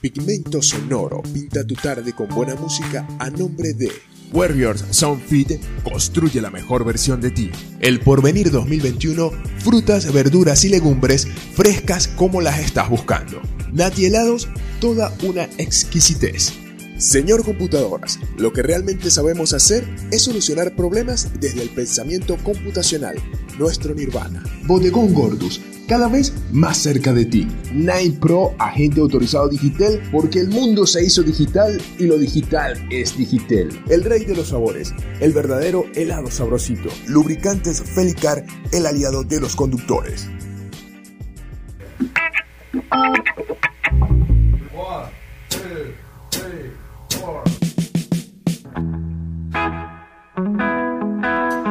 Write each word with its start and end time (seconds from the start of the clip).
Pigmento 0.00 0.62
Sonoro 0.62 1.22
pinta 1.22 1.66
tu 1.66 1.74
tarde 1.74 2.12
con 2.12 2.28
buena 2.28 2.54
música 2.54 3.06
a 3.18 3.30
nombre 3.30 3.72
de 3.72 3.90
Warriors 4.32 4.84
Sound 4.90 5.22
Feed 5.22 5.58
construye 5.82 6.40
la 6.40 6.50
mejor 6.50 6.84
versión 6.84 7.20
de 7.20 7.30
ti. 7.30 7.50
El 7.80 8.00
Porvenir 8.00 8.50
2021, 8.50 9.30
frutas, 9.58 10.12
verduras 10.12 10.64
y 10.64 10.68
legumbres 10.68 11.26
frescas 11.54 12.08
como 12.08 12.40
las 12.40 12.60
estás 12.60 12.88
buscando. 12.90 13.40
Nati 13.72 14.06
helados, 14.06 14.48
toda 14.80 15.12
una 15.22 15.44
exquisitez. 15.58 16.67
Señor 16.98 17.44
Computadoras, 17.44 18.18
lo 18.36 18.52
que 18.52 18.60
realmente 18.60 19.08
sabemos 19.12 19.52
hacer 19.52 19.88
es 20.10 20.22
solucionar 20.22 20.74
problemas 20.74 21.28
desde 21.38 21.62
el 21.62 21.70
pensamiento 21.70 22.36
computacional, 22.42 23.14
nuestro 23.56 23.94
nirvana. 23.94 24.42
Bodegón 24.64 25.14
Gordus, 25.14 25.60
cada 25.86 26.08
vez 26.08 26.32
más 26.50 26.76
cerca 26.76 27.12
de 27.12 27.24
ti. 27.24 27.46
Nine 27.72 28.18
Pro, 28.20 28.52
agente 28.58 29.00
autorizado 29.00 29.48
digital, 29.48 30.02
porque 30.10 30.40
el 30.40 30.48
mundo 30.48 30.88
se 30.88 31.04
hizo 31.04 31.22
digital 31.22 31.80
y 32.00 32.06
lo 32.06 32.18
digital 32.18 32.76
es 32.90 33.16
digital. 33.16 33.68
El 33.88 34.02
rey 34.02 34.24
de 34.24 34.34
los 34.34 34.48
sabores, 34.48 34.92
el 35.20 35.32
verdadero 35.32 35.84
helado 35.94 36.32
sabrosito. 36.32 36.88
Lubricantes 37.06 37.80
Felicar, 37.80 38.44
el 38.72 38.86
aliado 38.86 39.22
de 39.22 39.40
los 39.40 39.54
conductores. 39.54 40.28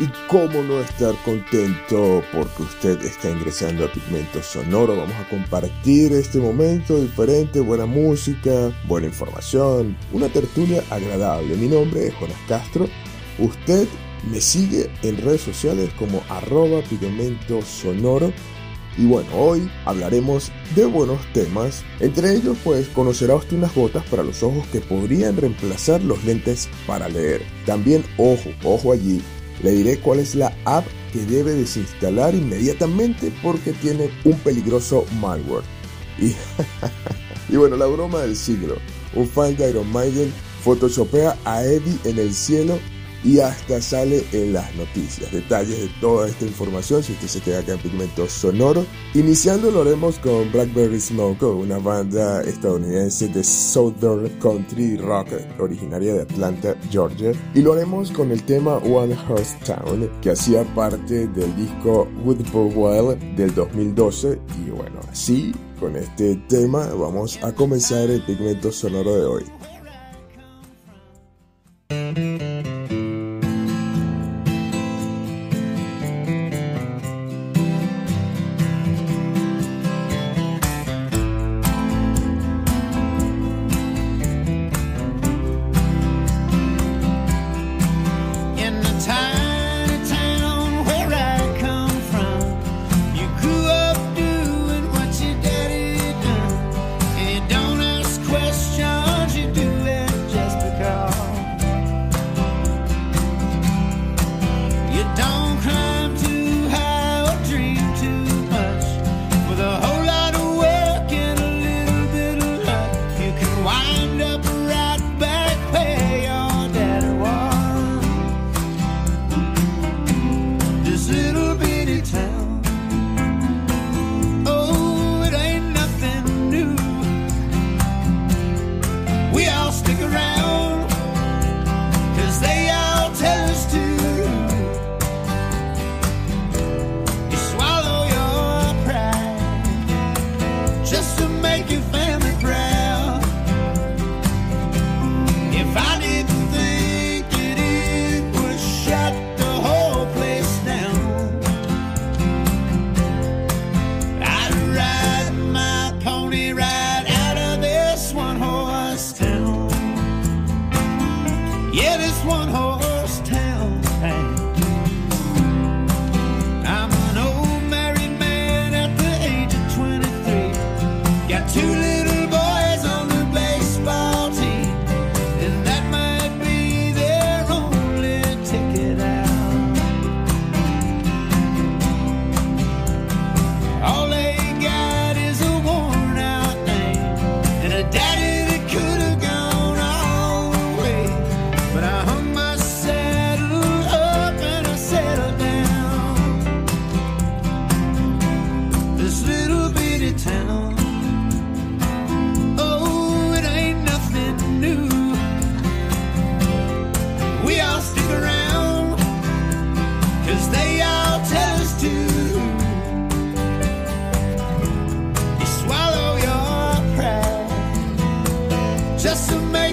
Y 0.00 0.08
cómo 0.28 0.62
no 0.62 0.80
estar 0.80 1.14
contento 1.26 2.24
porque 2.32 2.62
usted 2.62 3.04
está 3.04 3.28
ingresando 3.28 3.84
a 3.84 3.92
Pigmento 3.92 4.42
Sonoro. 4.42 4.96
Vamos 4.96 5.14
a 5.14 5.28
compartir 5.28 6.14
este 6.14 6.38
momento 6.38 6.98
diferente, 6.98 7.60
buena 7.60 7.84
música, 7.84 8.72
buena 8.88 9.08
información, 9.08 9.94
una 10.14 10.30
tertulia 10.30 10.82
agradable. 10.88 11.54
Mi 11.54 11.68
nombre 11.68 12.06
es 12.06 12.14
Jonas 12.14 12.38
Castro. 12.48 12.88
Usted 13.38 13.86
me 14.32 14.40
sigue 14.40 14.90
en 15.02 15.18
redes 15.18 15.42
sociales 15.42 15.90
como 15.98 16.22
arroba 16.30 16.80
Pigmento 16.80 17.60
Sonoro. 17.60 18.32
Y 18.96 19.04
bueno, 19.04 19.28
hoy 19.34 19.70
hablaremos 19.84 20.50
de 20.74 20.86
buenos 20.86 21.20
temas. 21.34 21.84
Entre 22.00 22.36
ellos, 22.36 22.56
pues 22.64 22.88
conocerá 22.88 23.34
usted 23.34 23.58
unas 23.58 23.74
gotas 23.74 24.04
para 24.06 24.22
los 24.22 24.42
ojos 24.42 24.66
que 24.68 24.80
podrían 24.80 25.36
reemplazar 25.36 26.02
los 26.02 26.24
lentes 26.24 26.70
para 26.86 27.06
leer. 27.10 27.42
También, 27.66 28.02
ojo, 28.16 28.50
ojo 28.64 28.92
allí, 28.92 29.22
le 29.62 29.70
diré 29.72 29.98
cuál 29.98 30.20
es 30.20 30.34
la 30.34 30.54
app 30.64 30.86
que 31.12 31.20
debe 31.20 31.52
desinstalar 31.52 32.34
inmediatamente 32.34 33.32
porque 33.42 33.72
tiene 33.72 34.10
un 34.24 34.38
peligroso 34.38 35.04
malware. 35.20 35.64
Y, 37.48 37.56
bueno, 37.56 37.76
la 37.76 37.86
broma 37.86 38.20
del 38.20 38.36
siglo. 38.36 38.76
Un 39.12 39.26
fan 39.26 39.56
de 39.56 39.70
Iron 39.70 39.90
Maiden 39.90 40.32
photoshopea 40.62 41.36
a 41.44 41.64
Eddie 41.64 41.98
en 42.04 42.20
el 42.20 42.32
cielo 42.32 42.78
y 43.24 43.40
hasta 43.40 43.80
sale 43.80 44.24
en 44.32 44.52
las 44.52 44.74
noticias. 44.76 45.30
Detalles 45.30 45.80
de 45.80 45.88
toda 46.00 46.28
esta 46.28 46.44
información 46.44 47.02
si 47.02 47.12
usted 47.12 47.28
se 47.28 47.40
queda 47.40 47.60
acá 47.60 47.72
en 47.72 47.78
Pigmento 47.78 48.28
Sonoro. 48.28 48.84
Iniciando 49.14 49.70
lo 49.70 49.82
haremos 49.82 50.18
con 50.18 50.50
Blackberry 50.52 51.00
Smoke, 51.00 51.42
una 51.42 51.78
banda 51.78 52.42
estadounidense 52.42 53.28
de 53.28 53.44
Southern 53.44 54.28
Country 54.40 54.96
Rock 54.96 55.28
originaria 55.58 56.14
de 56.14 56.22
Atlanta, 56.22 56.76
Georgia. 56.90 57.32
Y 57.54 57.62
lo 57.62 57.74
haremos 57.74 58.10
con 58.10 58.30
el 58.30 58.42
tema 58.44 58.76
One 58.78 59.16
Horse 59.28 59.56
Town, 59.64 60.10
que 60.20 60.30
hacía 60.30 60.64
parte 60.74 61.26
del 61.28 61.56
disco 61.56 62.08
Woodford 62.24 62.72
Wild 62.74 63.36
del 63.36 63.54
2012. 63.54 64.40
Y 64.66 64.70
bueno, 64.70 65.00
así 65.10 65.52
con 65.78 65.96
este 65.96 66.36
tema 66.48 66.86
vamos 66.88 67.38
a 67.42 67.52
comenzar 67.52 68.10
el 68.10 68.22
Pigmento 68.22 68.70
Sonoro 68.70 69.16
de 69.16 69.24
hoy. 69.24 69.44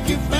you 0.09 0.36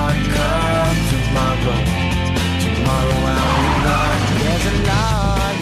Come 0.00 0.96
tomorrow, 2.64 3.20
I'll. 3.36 4.20
There's 4.40 4.66
a 4.66 4.76
log 4.88 5.56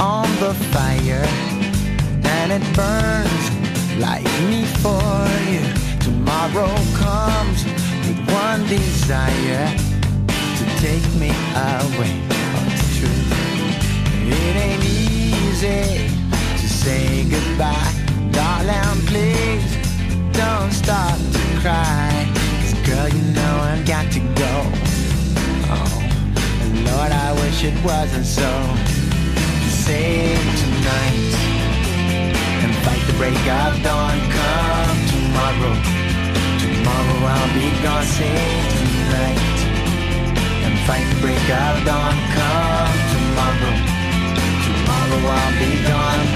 on 0.00 0.28
the 0.40 0.52
fire, 0.74 1.26
and 2.34 2.48
it 2.50 2.64
burns 2.74 3.44
like 4.00 4.24
me 4.50 4.64
for 4.82 5.22
you. 5.52 5.62
Tomorrow 6.00 6.74
comes 6.98 7.64
with 8.06 8.20
one 8.28 8.66
desire 8.66 9.68
to 10.58 10.64
take 10.82 11.06
me 11.14 11.30
away. 11.54 12.14
True. 12.96 13.22
It 14.26 14.56
ain't 14.66 14.84
easy 14.84 16.08
to 16.60 16.68
say 16.68 17.24
goodbye, 17.30 17.94
darling. 18.32 19.00
Please 19.06 19.76
don't 20.32 20.72
to 21.32 21.60
cry. 21.60 22.35
Girl, 22.86 23.08
you 23.08 23.22
know 23.34 23.54
I've 23.62 23.84
got 23.84 24.12
to 24.12 24.20
go. 24.20 24.54
Oh, 25.74 25.98
and 26.62 26.84
Lord, 26.86 27.10
I 27.10 27.32
wish 27.42 27.64
it 27.64 27.74
wasn't 27.84 28.24
so. 28.24 28.46
Save 29.82 30.38
tonight 30.62 31.34
and 32.62 32.72
fight 32.86 33.02
the 33.08 33.14
break 33.18 33.34
of 33.34 33.82
dawn. 33.82 34.18
Come 34.30 34.98
tomorrow. 35.10 35.74
Tomorrow 36.62 37.18
I'll 37.34 37.54
be 37.58 37.66
gone. 37.82 38.06
Save 38.06 38.70
tonight 38.78 39.58
and 40.62 40.78
fight 40.86 41.06
the 41.10 41.18
break 41.20 41.42
of 41.42 41.76
dawn. 41.82 42.14
Come 42.38 42.98
tomorrow. 43.10 43.74
Tomorrow 44.62 45.26
I'll 45.34 45.58
be 45.58 45.72
gone. 45.88 46.35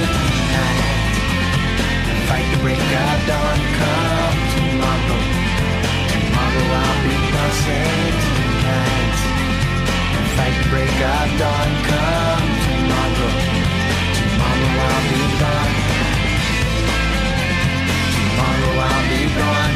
fight 2.31 2.47
the 2.55 2.59
break 2.63 2.79
of 2.79 3.19
dawn. 3.27 3.59
Come 3.79 4.39
tomorrow. 4.55 5.19
Tomorrow 6.11 6.65
I'll 6.79 6.99
be 7.03 7.15
gone. 7.33 7.55
Tonight 8.25 9.19
and 10.15 10.27
fight 10.37 10.55
the 10.59 10.65
break 10.71 10.99
of 11.11 11.29
dawn. 11.41 11.71
Come 11.91 12.51
tomorrow. 12.65 13.31
Tomorrow 14.17 14.71
I'll 14.87 15.03
be 15.11 15.21
gone. 15.41 15.75
Tomorrow 18.15 18.73
I'll 18.87 19.03
be 19.11 19.21
gone. 19.39 19.75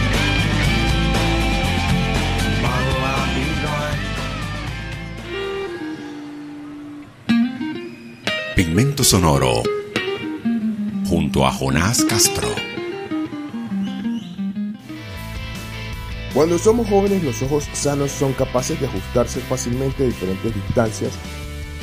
Tomorrow 2.39 2.97
I'll 3.11 3.29
be 3.35 3.45
gone. 3.65 3.99
Pigmento 8.55 9.03
Sonoro 9.03 9.74
junto 11.35 11.47
a 11.47 11.51
Jonás 11.51 12.05
Castro. 12.05 12.47
Cuando 16.33 16.57
somos 16.57 16.87
jóvenes, 16.87 17.23
los 17.23 17.41
ojos 17.41 17.67
sanos 17.73 18.11
son 18.11 18.31
capaces 18.31 18.79
de 18.79 18.87
ajustarse 18.87 19.41
fácilmente 19.41 20.03
a 20.03 20.05
diferentes 20.05 20.55
distancias. 20.55 21.11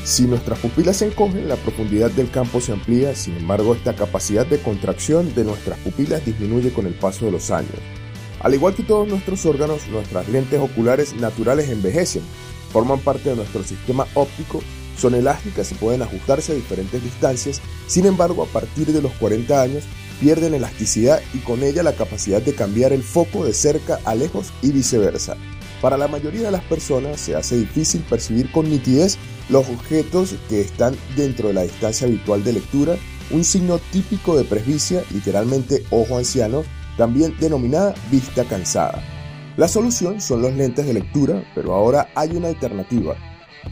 Si 0.04 0.22
nuestras 0.22 0.58
pupilas 0.58 0.96
se 0.96 1.08
encogen, 1.08 1.48
la 1.48 1.56
profundidad 1.56 2.10
del 2.12 2.30
campo 2.30 2.62
se 2.62 2.72
amplía, 2.72 3.14
sin 3.14 3.36
embargo, 3.36 3.74
esta 3.74 3.94
capacidad 3.94 4.46
de 4.46 4.58
contracción 4.58 5.34
de 5.34 5.44
nuestras 5.44 5.78
pupilas 5.80 6.24
disminuye 6.24 6.72
con 6.72 6.86
el 6.86 6.94
paso 6.94 7.26
de 7.26 7.32
los 7.32 7.50
años. 7.50 7.76
Al 8.40 8.54
igual 8.54 8.74
que 8.74 8.84
todos 8.84 9.06
nuestros 9.06 9.44
órganos, 9.44 9.86
nuestras 9.88 10.30
lentes 10.30 10.60
oculares 10.60 11.14
naturales 11.16 11.68
envejecen, 11.68 12.22
forman 12.72 13.00
parte 13.00 13.28
de 13.28 13.36
nuestro 13.36 13.62
sistema 13.64 14.06
óptico, 14.14 14.62
son 15.02 15.16
elásticas 15.16 15.72
y 15.72 15.74
pueden 15.74 16.00
ajustarse 16.00 16.52
a 16.52 16.54
diferentes 16.54 17.02
distancias, 17.02 17.60
sin 17.88 18.06
embargo, 18.06 18.44
a 18.44 18.46
partir 18.46 18.86
de 18.86 19.02
los 19.02 19.12
40 19.14 19.60
años, 19.60 19.82
pierden 20.20 20.54
elasticidad 20.54 21.20
y 21.34 21.38
con 21.38 21.64
ella 21.64 21.82
la 21.82 21.94
capacidad 21.94 22.40
de 22.40 22.54
cambiar 22.54 22.92
el 22.92 23.02
foco 23.02 23.44
de 23.44 23.52
cerca 23.52 23.98
a 24.04 24.14
lejos 24.14 24.52
y 24.62 24.70
viceversa. 24.70 25.36
Para 25.80 25.96
la 25.96 26.06
mayoría 26.06 26.42
de 26.42 26.52
las 26.52 26.62
personas 26.62 27.20
se 27.20 27.34
hace 27.34 27.56
difícil 27.56 28.02
percibir 28.02 28.52
con 28.52 28.70
nitidez 28.70 29.18
los 29.48 29.68
objetos 29.68 30.36
que 30.48 30.60
están 30.60 30.96
dentro 31.16 31.48
de 31.48 31.54
la 31.54 31.62
distancia 31.62 32.06
habitual 32.06 32.44
de 32.44 32.52
lectura, 32.52 32.96
un 33.32 33.42
signo 33.42 33.80
típico 33.90 34.36
de 34.36 34.44
presbicia, 34.44 35.02
literalmente 35.10 35.84
ojo 35.90 36.16
anciano, 36.16 36.62
también 36.96 37.34
denominada 37.40 37.94
vista 38.08 38.44
cansada. 38.44 39.02
La 39.56 39.66
solución 39.66 40.20
son 40.20 40.42
los 40.42 40.52
lentes 40.54 40.86
de 40.86 40.94
lectura, 40.94 41.42
pero 41.56 41.74
ahora 41.74 42.08
hay 42.14 42.36
una 42.36 42.48
alternativa. 42.48 43.16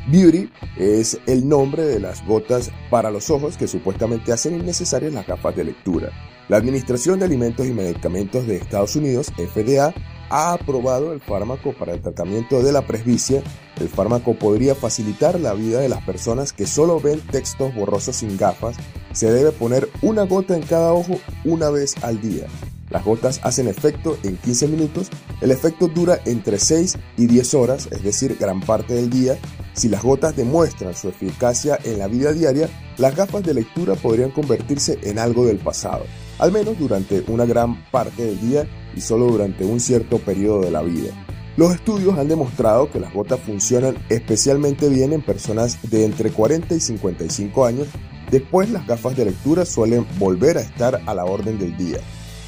Beauty 0.08 0.50
es 0.76 1.18
el 1.26 1.48
nombre 1.48 1.84
de 1.84 2.00
las 2.00 2.24
gotas 2.26 2.70
para 2.90 3.10
los 3.10 3.30
ojos 3.30 3.56
que 3.56 3.68
supuestamente 3.68 4.32
hacen 4.32 4.58
innecesarias 4.58 5.12
las 5.12 5.26
gafas 5.26 5.56
de 5.56 5.64
lectura. 5.64 6.10
La 6.48 6.56
Administración 6.56 7.18
de 7.18 7.26
Alimentos 7.26 7.66
y 7.66 7.72
Medicamentos 7.72 8.46
de 8.46 8.56
Estados 8.56 8.96
Unidos, 8.96 9.32
FDA, 9.36 9.94
ha 10.30 10.52
aprobado 10.52 11.12
el 11.12 11.20
fármaco 11.20 11.72
para 11.72 11.92
el 11.92 12.00
tratamiento 12.00 12.62
de 12.62 12.72
la 12.72 12.86
presbicia. 12.86 13.42
El 13.80 13.88
fármaco 13.88 14.34
podría 14.34 14.74
facilitar 14.74 15.38
la 15.38 15.54
vida 15.54 15.80
de 15.80 15.88
las 15.88 16.02
personas 16.02 16.52
que 16.52 16.66
solo 16.66 17.00
ven 17.00 17.20
textos 17.20 17.74
borrosos 17.74 18.16
sin 18.16 18.36
gafas. 18.36 18.76
Se 19.12 19.30
debe 19.30 19.52
poner 19.52 19.88
una 20.02 20.22
gota 20.22 20.56
en 20.56 20.62
cada 20.62 20.92
ojo 20.92 21.20
una 21.44 21.70
vez 21.70 22.02
al 22.02 22.20
día. 22.20 22.46
Las 22.90 23.04
gotas 23.04 23.40
hacen 23.44 23.68
efecto 23.68 24.18
en 24.24 24.36
15 24.36 24.68
minutos. 24.68 25.08
El 25.40 25.52
efecto 25.52 25.88
dura 25.88 26.20
entre 26.26 26.58
6 26.58 26.98
y 27.16 27.26
10 27.26 27.54
horas, 27.54 27.88
es 27.90 28.02
decir, 28.02 28.36
gran 28.38 28.60
parte 28.60 28.94
del 28.94 29.08
día. 29.08 29.38
Si 29.72 29.88
las 29.88 30.02
gotas 30.02 30.36
demuestran 30.36 30.94
su 30.94 31.08
eficacia 31.08 31.78
en 31.84 32.00
la 32.00 32.08
vida 32.08 32.32
diaria, 32.32 32.68
las 32.98 33.14
gafas 33.16 33.44
de 33.44 33.54
lectura 33.54 33.94
podrían 33.94 34.30
convertirse 34.32 34.98
en 35.04 35.18
algo 35.18 35.46
del 35.46 35.58
pasado, 35.58 36.04
al 36.38 36.52
menos 36.52 36.78
durante 36.78 37.24
una 37.28 37.46
gran 37.46 37.82
parte 37.90 38.24
del 38.24 38.40
día 38.40 38.68
y 38.94 39.00
solo 39.00 39.26
durante 39.26 39.64
un 39.64 39.80
cierto 39.80 40.18
periodo 40.18 40.60
de 40.62 40.70
la 40.72 40.82
vida. 40.82 41.10
Los 41.56 41.74
estudios 41.74 42.18
han 42.18 42.28
demostrado 42.28 42.90
que 42.90 43.00
las 43.00 43.12
gotas 43.12 43.40
funcionan 43.40 43.96
especialmente 44.08 44.88
bien 44.88 45.12
en 45.12 45.22
personas 45.22 45.78
de 45.90 46.04
entre 46.04 46.30
40 46.30 46.74
y 46.74 46.80
55 46.80 47.64
años. 47.64 47.88
Después 48.30 48.70
las 48.70 48.86
gafas 48.86 49.16
de 49.16 49.26
lectura 49.26 49.64
suelen 49.64 50.06
volver 50.18 50.58
a 50.58 50.62
estar 50.62 51.00
a 51.06 51.14
la 51.14 51.24
orden 51.24 51.58
del 51.58 51.76
día. 51.76 51.98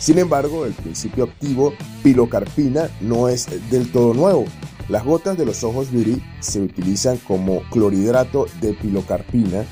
Sin 0.02 0.18
embargo, 0.18 0.66
el 0.66 0.72
principio 0.72 1.24
activo 1.24 1.72
pilocarpina 2.02 2.90
no 3.00 3.28
es 3.28 3.46
del 3.70 3.92
todo 3.92 4.12
nuevo. 4.14 4.46
Las 4.88 5.04
gotas 5.04 5.38
de 5.38 5.46
los 5.46 5.62
ojos 5.62 5.92
Beauty 5.92 6.20
se 6.40 6.60
utilizan 6.60 7.18
como 7.18 7.62
clorhidrato 7.70 8.46
de 8.60 8.74
pilocarpina 8.74 9.64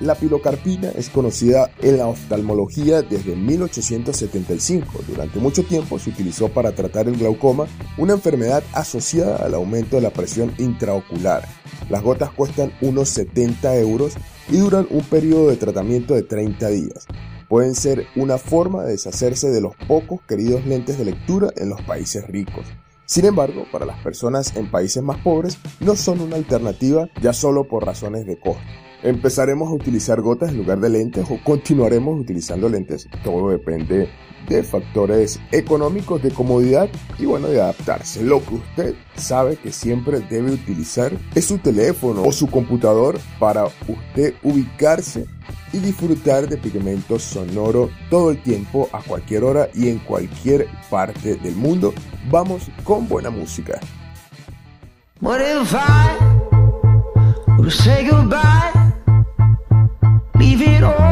la 0.00 0.14
pilocarpina 0.14 0.88
es 0.96 1.10
conocida 1.10 1.70
en 1.82 1.98
la 1.98 2.06
oftalmología 2.06 3.02
desde 3.02 3.36
1875. 3.36 5.00
Durante 5.06 5.38
mucho 5.38 5.62
tiempo 5.62 5.98
se 5.98 6.08
utilizó 6.08 6.48
para 6.48 6.72
tratar 6.72 7.06
el 7.06 7.18
glaucoma, 7.18 7.66
una 7.98 8.14
enfermedad 8.14 8.64
asociada 8.72 9.36
al 9.44 9.52
aumento 9.52 9.96
de 9.96 10.02
la 10.02 10.10
presión 10.10 10.54
intraocular. 10.56 11.46
Las 11.90 12.02
gotas 12.02 12.30
cuestan 12.30 12.72
unos 12.80 13.10
70 13.10 13.76
euros 13.76 14.14
y 14.48 14.56
duran 14.56 14.86
un 14.88 15.02
periodo 15.02 15.50
de 15.50 15.56
tratamiento 15.56 16.14
de 16.14 16.22
30 16.22 16.68
días. 16.68 17.06
Pueden 17.50 17.74
ser 17.74 18.06
una 18.14 18.38
forma 18.38 18.84
de 18.84 18.92
deshacerse 18.92 19.50
de 19.50 19.60
los 19.60 19.74
pocos 19.88 20.20
queridos 20.28 20.64
lentes 20.66 20.98
de 20.98 21.04
lectura 21.04 21.48
en 21.56 21.68
los 21.68 21.82
países 21.82 22.24
ricos. 22.28 22.64
Sin 23.06 23.24
embargo, 23.24 23.64
para 23.72 23.84
las 23.84 23.98
personas 24.04 24.54
en 24.54 24.70
países 24.70 25.02
más 25.02 25.18
pobres 25.18 25.58
no 25.80 25.96
son 25.96 26.20
una 26.20 26.36
alternativa 26.36 27.08
ya 27.20 27.32
solo 27.32 27.64
por 27.64 27.84
razones 27.84 28.24
de 28.24 28.38
costo. 28.38 28.62
¿Empezaremos 29.02 29.68
a 29.70 29.72
utilizar 29.72 30.20
gotas 30.20 30.50
en 30.50 30.58
lugar 30.58 30.78
de 30.80 30.90
lentes 30.90 31.24
o 31.30 31.38
continuaremos 31.42 32.20
utilizando 32.20 32.68
lentes? 32.68 33.08
Todo 33.24 33.50
depende 33.50 34.10
de 34.48 34.62
factores 34.62 35.40
económicos, 35.52 36.22
de 36.22 36.30
comodidad 36.30 36.88
y 37.18 37.24
bueno, 37.24 37.48
de 37.48 37.60
adaptarse. 37.60 38.22
Lo 38.22 38.44
que 38.44 38.54
usted 38.56 38.94
sabe 39.14 39.56
que 39.56 39.72
siempre 39.72 40.20
debe 40.20 40.52
utilizar 40.52 41.12
es 41.34 41.46
su 41.46 41.58
teléfono 41.58 42.22
o 42.22 42.32
su 42.32 42.48
computador 42.48 43.18
para 43.38 43.64
usted 43.64 44.34
ubicarse 44.42 45.26
y 45.72 45.78
disfrutar 45.78 46.48
de 46.48 46.56
pigmento 46.56 47.18
sonoro 47.18 47.90
todo 48.10 48.32
el 48.32 48.42
tiempo, 48.42 48.88
a 48.92 49.00
cualquier 49.02 49.44
hora 49.44 49.68
y 49.72 49.88
en 49.88 49.98
cualquier 50.00 50.66
parte 50.90 51.36
del 51.36 51.54
mundo. 51.54 51.94
Vamos 52.30 52.70
con 52.84 53.08
buena 53.08 53.30
música. 53.30 53.80
What 55.20 55.40
if 55.40 55.70
say 57.70 58.08
goodbye? 58.08 58.79
It 60.62 60.84
all, 60.84 61.09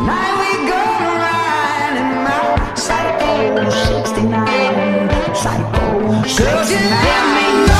Tonight 0.00 0.32
we 0.40 0.50
in 2.00 2.24
my 2.24 2.74
Psycho 2.74 3.68
69. 3.68 5.34
Psycho 5.34 6.22
69. 6.22 6.38
Girl, 6.38 6.64
just 6.64 6.72
let 6.72 7.24
me 7.36 7.66
know 7.66 7.79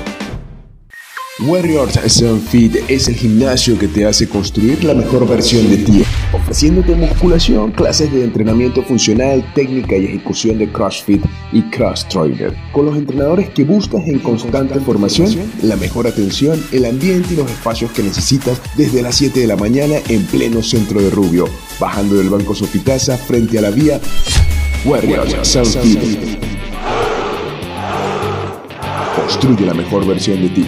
Warriors 1.43 1.99
Sun 2.13 2.39
Fit 2.39 2.75
es 2.87 3.07
el 3.07 3.15
gimnasio 3.15 3.77
que 3.79 3.87
te 3.87 4.05
hace 4.05 4.29
construir 4.29 4.83
la 4.83 4.93
mejor 4.93 5.27
versión 5.27 5.67
de 5.69 5.77
ti, 5.77 6.03
ofreciéndote 6.33 6.93
musculación, 6.93 7.71
clases 7.71 8.11
de 8.11 8.23
entrenamiento 8.23 8.83
funcional, 8.83 9.43
técnica 9.55 9.97
y 9.97 10.05
ejecución 10.05 10.59
de 10.59 10.71
CrossFit 10.71 11.23
y 11.51 11.63
Cross 11.63 12.07
Trainer, 12.09 12.55
con 12.71 12.85
los 12.85 12.95
entrenadores 12.95 13.49
que 13.49 13.63
buscas 13.63 14.07
en 14.07 14.19
constante 14.19 14.79
formación, 14.81 15.31
la 15.63 15.75
mejor 15.77 16.05
atención, 16.05 16.63
el 16.71 16.85
ambiente 16.85 17.33
y 17.33 17.37
los 17.37 17.49
espacios 17.49 17.91
que 17.91 18.03
necesitas 18.03 18.61
desde 18.77 19.01
las 19.01 19.15
7 19.15 19.39
de 19.39 19.47
la 19.47 19.55
mañana 19.55 19.95
en 20.09 20.23
pleno 20.27 20.61
centro 20.61 21.01
de 21.01 21.09
Rubio, 21.09 21.47
bajando 21.79 22.17
del 22.17 22.29
Banco 22.29 22.53
Sofitasa 22.53 23.17
frente 23.17 23.57
a 23.57 23.61
la 23.61 23.71
vía 23.71 23.99
Warriors 24.85 25.47
Sun 25.47 25.65
Fit. 25.65 26.39
Construye 29.15 29.65
la 29.65 29.73
mejor 29.73 30.05
versión 30.05 30.39
de 30.39 30.49
ti. 30.49 30.67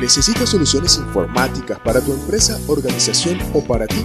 ¿Necesitas 0.00 0.48
soluciones 0.48 0.96
informáticas 0.96 1.78
para 1.80 2.00
tu 2.00 2.12
empresa, 2.12 2.58
organización 2.66 3.38
o 3.54 3.62
para 3.62 3.86
ti? 3.86 4.04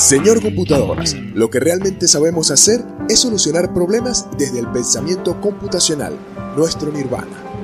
Señor 0.00 0.40
Computadoras, 0.40 1.14
lo 1.34 1.50
que 1.50 1.60
realmente 1.60 2.08
sabemos 2.08 2.50
hacer 2.50 2.82
es 3.10 3.20
solucionar 3.20 3.74
problemas 3.74 4.26
desde 4.38 4.58
el 4.58 4.66
pensamiento 4.68 5.38
computacional, 5.42 6.16
nuestro 6.56 6.90
nirvana. 6.90 7.59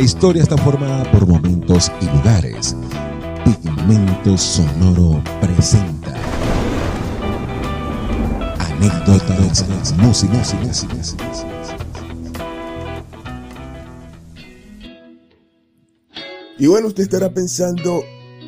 La 0.00 0.06
historia 0.06 0.42
está 0.42 0.56
formada 0.56 1.04
por 1.12 1.26
momentos 1.26 1.92
y 2.00 2.06
lugares. 2.06 2.74
Pigmento 3.44 4.38
Sonoro 4.38 5.22
presenta 5.42 6.14
anécdotas, 8.58 9.94
música, 9.98 10.38
música, 10.38 10.94
música. 10.94 11.26
Y 16.58 16.66
bueno, 16.66 16.86
usted 16.86 17.02
estará 17.02 17.28
pensando 17.28 18.02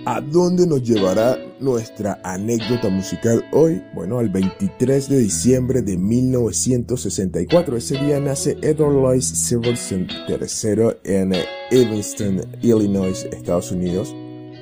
a 0.07 0.23
dónde 0.23 0.67
nos 0.67 0.83
llevará 0.83 1.37
nuestra 1.63 2.21
anécdota 2.25 2.89
musical 2.89 3.45
hoy. 3.53 3.83
Bueno, 3.95 4.19
al 4.19 4.29
23 4.29 5.09
de 5.09 5.19
diciembre 5.19 5.83
de 5.83 5.97
1964. 5.97 7.77
Ese 7.77 7.99
día 7.99 8.21
nace 8.21 8.59
Edward 8.63 8.95
Lois 8.95 9.25
Silverstein 9.27 10.09
III 10.29 10.97
en 11.05 11.33
Evanston, 11.71 12.43
Illinois, 12.61 13.27
Estados 13.33 13.73
Unidos. 13.73 14.15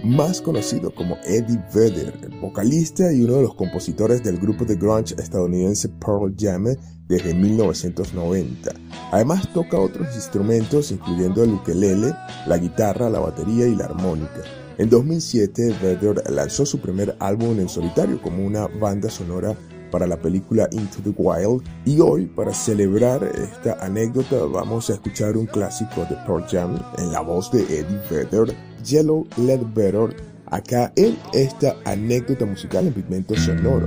Más 0.05 0.41
conocido 0.41 0.95
como 0.95 1.19
Eddie 1.25 1.63
Vedder, 1.75 2.15
vocalista 2.41 3.13
y 3.13 3.23
uno 3.23 3.37
de 3.37 3.43
los 3.43 3.55
compositores 3.55 4.23
del 4.23 4.39
grupo 4.39 4.65
de 4.65 4.77
grunge 4.77 5.15
estadounidense 5.19 5.91
Pearl 5.91 6.35
Jam 6.39 6.65
desde 7.07 7.35
1990. 7.35 8.73
Además 9.13 9.53
toca 9.53 9.79
otros 9.79 10.15
instrumentos 10.15 10.91
incluyendo 10.91 11.45
el 11.45 11.51
ukelele, 11.51 12.15
la 12.47 12.57
guitarra, 12.57 13.11
la 13.11 13.21
batería 13.21 13.67
y 13.67 13.75
la 13.75 13.87
armónica. 13.87 14.60
En 14.81 14.89
2007, 14.89 15.75
Vedder 15.83 16.23
lanzó 16.31 16.65
su 16.65 16.81
primer 16.81 17.15
álbum 17.21 17.61
en 17.61 17.69
solitario 17.69 18.19
como 18.23 18.47
una 18.47 18.67
banda 18.67 19.11
sonora 19.11 19.55
para 19.91 20.07
la 20.07 20.17
película 20.17 20.71
Into 20.71 21.03
the 21.03 21.13
Wild 21.19 21.63
y 21.85 22.01
hoy 22.01 22.25
para 22.25 22.55
celebrar 22.55 23.23
esta 23.25 23.75
anécdota 23.85 24.43
vamos 24.47 24.89
a 24.89 24.95
escuchar 24.95 25.37
un 25.37 25.45
clásico 25.45 26.07
de 26.09 26.17
Pearl 26.27 26.47
Jam 26.51 26.83
en 26.97 27.13
la 27.13 27.21
voz 27.21 27.53
de 27.53 27.61
Eddie 27.65 28.01
Vedder, 28.11 28.57
Yellow 28.83 29.27
Led 29.37 29.61
Better, 29.75 30.17
acá 30.47 30.95
en 30.97 31.19
esta 31.35 31.77
anécdota 31.85 32.47
musical 32.47 32.87
en 32.87 32.95
pigmento 32.95 33.37
sonoro. 33.37 33.87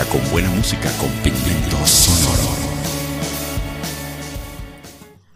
con 0.00 0.22
buena 0.32 0.48
música 0.48 0.90
con 0.98 1.10
sonoro. 1.86 2.48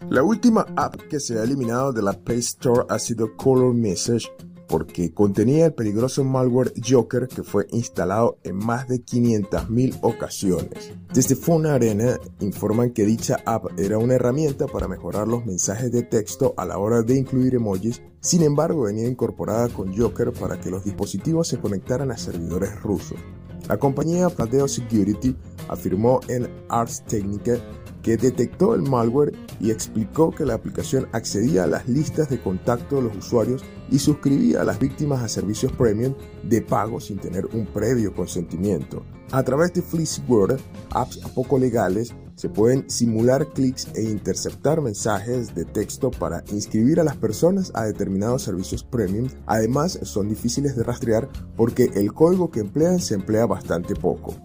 La 0.09 0.23
última 0.23 0.65
app 0.75 0.95
que 1.07 1.19
se 1.19 1.37
ha 1.37 1.43
eliminado 1.43 1.93
de 1.93 2.01
la 2.01 2.13
Play 2.13 2.39
Store 2.39 2.85
ha 2.89 2.97
sido 2.97 3.37
Color 3.37 3.75
Message 3.75 4.27
porque 4.67 5.13
contenía 5.13 5.67
el 5.67 5.73
peligroso 5.75 6.23
malware 6.23 6.73
Joker 6.83 7.27
que 7.27 7.43
fue 7.43 7.67
instalado 7.69 8.39
en 8.43 8.55
más 8.55 8.87
de 8.87 9.05
500.000 9.05 9.99
ocasiones. 10.01 10.91
Desde 11.13 11.35
Phone 11.35 11.67
Arena 11.67 12.19
informan 12.39 12.89
que 12.89 13.05
dicha 13.05 13.37
app 13.45 13.79
era 13.79 13.99
una 13.99 14.15
herramienta 14.15 14.65
para 14.65 14.87
mejorar 14.87 15.27
los 15.27 15.45
mensajes 15.45 15.91
de 15.91 16.01
texto 16.01 16.55
a 16.57 16.65
la 16.65 16.79
hora 16.79 17.03
de 17.03 17.15
incluir 17.15 17.53
emojis, 17.53 18.01
sin 18.21 18.41
embargo 18.41 18.83
venía 18.83 19.07
incorporada 19.07 19.69
con 19.69 19.95
Joker 19.95 20.33
para 20.33 20.59
que 20.59 20.71
los 20.71 20.83
dispositivos 20.83 21.47
se 21.47 21.59
conectaran 21.59 22.09
a 22.09 22.17
servidores 22.17 22.81
rusos. 22.81 23.19
La 23.67 23.77
compañía 23.77 24.29
Plateo 24.29 24.67
Security 24.67 25.35
afirmó 25.67 26.21
en 26.29 26.47
Ars 26.69 27.03
Technica 27.05 27.57
que 28.01 28.15
detectó 28.15 28.73
el 28.73 28.83
malware 28.83 29.33
y 29.59 29.71
explicó 29.71 30.31
que 30.31 30.45
la 30.45 30.53
aplicación 30.53 31.09
accedía 31.11 31.65
a 31.65 31.67
las 31.67 31.89
listas 31.89 32.29
de 32.29 32.39
contacto 32.39 32.95
de 32.95 33.01
los 33.01 33.17
usuarios 33.17 33.65
y 33.91 33.99
suscribía 33.99 34.61
a 34.61 34.63
las 34.63 34.79
víctimas 34.79 35.21
a 35.21 35.27
servicios 35.27 35.73
premium 35.73 36.13
de 36.43 36.61
pago 36.61 37.01
sin 37.01 37.17
tener 37.17 37.45
un 37.47 37.65
previo 37.65 38.13
consentimiento. 38.13 39.03
A 39.31 39.43
través 39.43 39.73
de 39.73 39.81
Fleece 39.81 40.21
Word, 40.25 40.57
apps 40.91 41.17
poco 41.35 41.59
legales, 41.59 42.13
se 42.37 42.49
pueden 42.49 42.87
simular 42.87 43.47
clics 43.47 43.87
e 43.95 44.03
interceptar 44.03 44.79
mensajes 44.79 45.55
de 45.55 45.65
texto 45.65 46.11
para 46.11 46.43
inscribir 46.51 46.99
a 46.99 47.03
las 47.03 47.17
personas 47.17 47.71
a 47.73 47.83
determinados 47.83 48.43
servicios 48.43 48.83
premium. 48.83 49.27
Además, 49.47 49.99
son 50.03 50.29
difíciles 50.29 50.75
de 50.75 50.83
rastrear 50.83 51.27
porque 51.55 51.89
el 51.95 52.13
código 52.13 52.51
que 52.51 52.59
emplean 52.59 52.99
se 52.99 53.15
emplea 53.15 53.47
bastante 53.47 53.95
poco. 53.95 54.35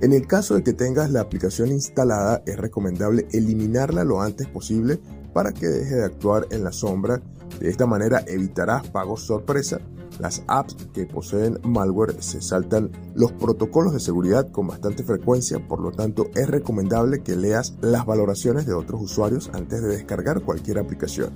En 0.00 0.14
el 0.14 0.26
caso 0.26 0.54
de 0.54 0.64
que 0.64 0.72
tengas 0.72 1.10
la 1.10 1.20
aplicación 1.20 1.70
instalada, 1.70 2.42
es 2.46 2.56
recomendable 2.56 3.28
eliminarla 3.32 4.04
lo 4.04 4.22
antes 4.22 4.48
posible 4.48 4.98
para 5.34 5.52
que 5.52 5.68
deje 5.68 5.96
de 5.96 6.04
actuar 6.06 6.46
en 6.50 6.64
la 6.64 6.72
sombra. 6.72 7.22
De 7.60 7.68
esta 7.68 7.86
manera 7.86 8.24
evitarás 8.26 8.88
pagos 8.88 9.26
sorpresa. 9.26 9.80
Las 10.18 10.42
apps 10.46 10.76
que 10.92 11.06
poseen 11.06 11.58
malware 11.64 12.22
se 12.22 12.40
saltan 12.40 12.90
los 13.14 13.32
protocolos 13.32 13.92
de 13.92 14.00
seguridad 14.00 14.50
con 14.50 14.66
bastante 14.66 15.02
frecuencia, 15.02 15.66
por 15.66 15.80
lo 15.80 15.92
tanto 15.92 16.30
es 16.34 16.48
recomendable 16.48 17.22
que 17.22 17.36
leas 17.36 17.74
las 17.80 18.06
valoraciones 18.06 18.66
de 18.66 18.74
otros 18.74 19.02
usuarios 19.02 19.50
antes 19.52 19.82
de 19.82 19.88
descargar 19.88 20.42
cualquier 20.42 20.78
aplicación. 20.78 21.30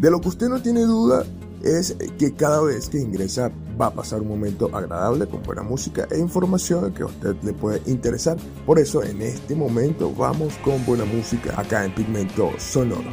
De 0.00 0.10
lo 0.10 0.20
que 0.20 0.28
usted 0.28 0.48
no 0.48 0.60
tiene 0.60 0.82
duda 0.82 1.24
es 1.62 1.96
que 2.18 2.34
cada 2.34 2.60
vez 2.62 2.88
que 2.88 2.98
ingresa 2.98 3.50
va 3.80 3.86
a 3.86 3.94
pasar 3.94 4.20
un 4.20 4.28
momento 4.28 4.70
agradable 4.72 5.26
con 5.26 5.42
buena 5.42 5.62
música 5.62 6.06
e 6.10 6.18
información 6.18 6.92
que 6.92 7.02
a 7.02 7.06
usted 7.06 7.36
le 7.42 7.52
puede 7.52 7.80
interesar. 7.86 8.36
Por 8.64 8.78
eso 8.78 9.02
en 9.02 9.22
este 9.22 9.54
momento 9.54 10.12
vamos 10.14 10.54
con 10.64 10.84
buena 10.84 11.04
música 11.04 11.58
acá 11.58 11.84
en 11.84 11.94
Pigmento 11.94 12.50
Sonoro. 12.58 13.12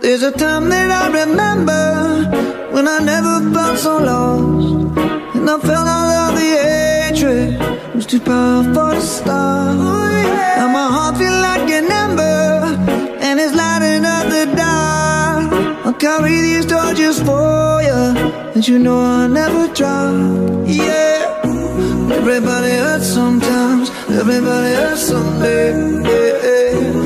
There's 0.00 0.22
a 0.22 0.30
time 0.30 0.68
that 0.68 0.90
I 0.90 1.06
remember 1.22 2.70
when 2.72 2.86
I 2.86 2.98
never 2.98 3.52
felt 3.52 3.78
so 3.78 3.98
lost. 3.98 4.96
And 5.36 5.48
I 5.48 5.58
felt 5.58 5.88
all 5.96 6.10
of 6.24 6.34
the 6.38 6.50
hatred 6.66 7.94
was 7.94 8.06
too 8.06 8.20
powerful 8.20 8.90
to 8.92 9.00
stop. 9.00 9.76
Now 10.58 10.68
my 10.68 10.88
heart 10.96 11.16
feel 11.16 11.38
like 11.48 11.68
an 11.70 11.90
ember 11.90 13.16
and 13.20 13.40
it's 13.40 13.54
lighting 13.54 14.04
up 14.04 14.26
the 14.28 14.44
dark. 14.56 15.86
I'll 15.86 15.94
carry 15.94 16.40
these 16.40 16.66
torches 16.66 17.20
for 17.20 17.82
you, 17.82 18.02
and 18.54 18.66
you 18.66 18.78
know 18.78 19.00
I'll 19.00 19.28
never 19.28 19.66
drop. 19.74 20.66
Yeah. 20.66 21.42
Everybody 22.12 22.70
hurts 22.70 23.06
sometimes, 23.06 23.90
everybody 24.10 24.74
hurts 24.74 25.02
someday. 25.02 25.72
Yeah, 26.02 26.42
yeah. 26.44 27.05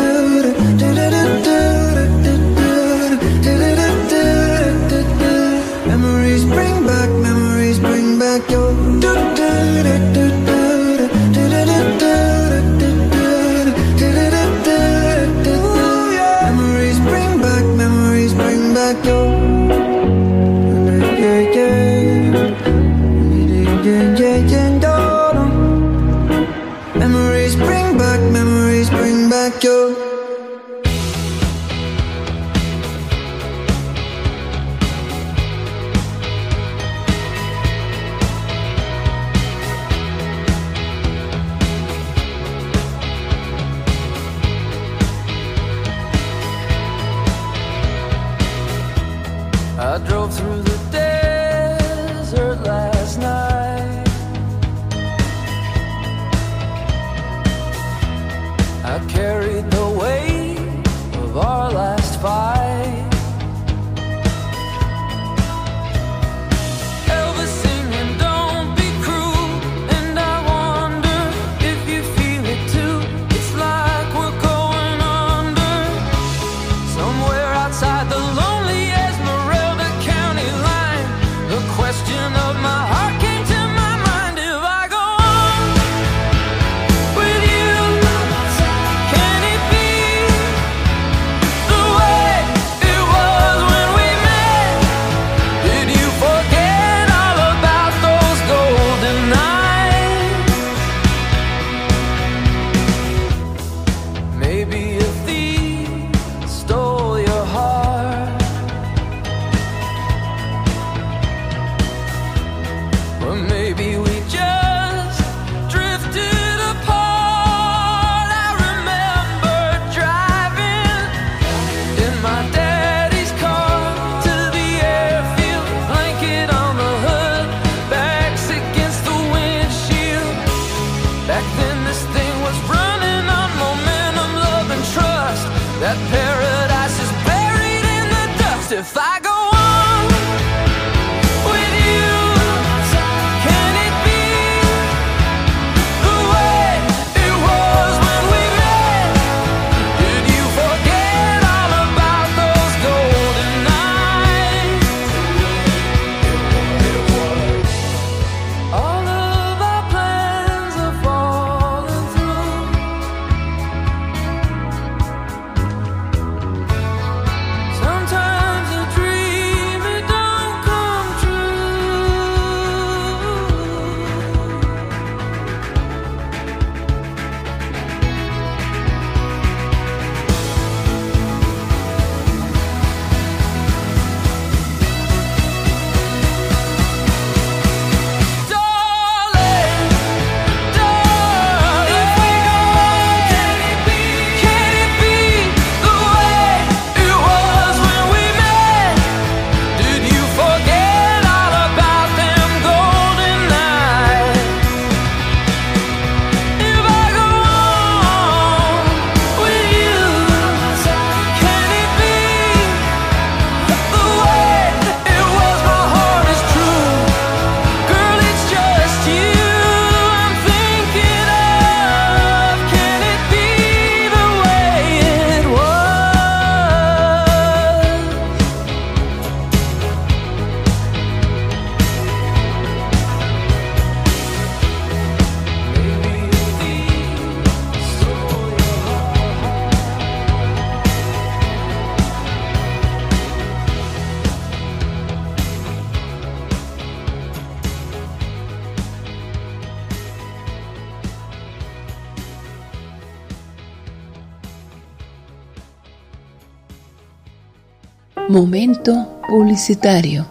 Momento 258.31 258.93
publicitario. 259.27 260.30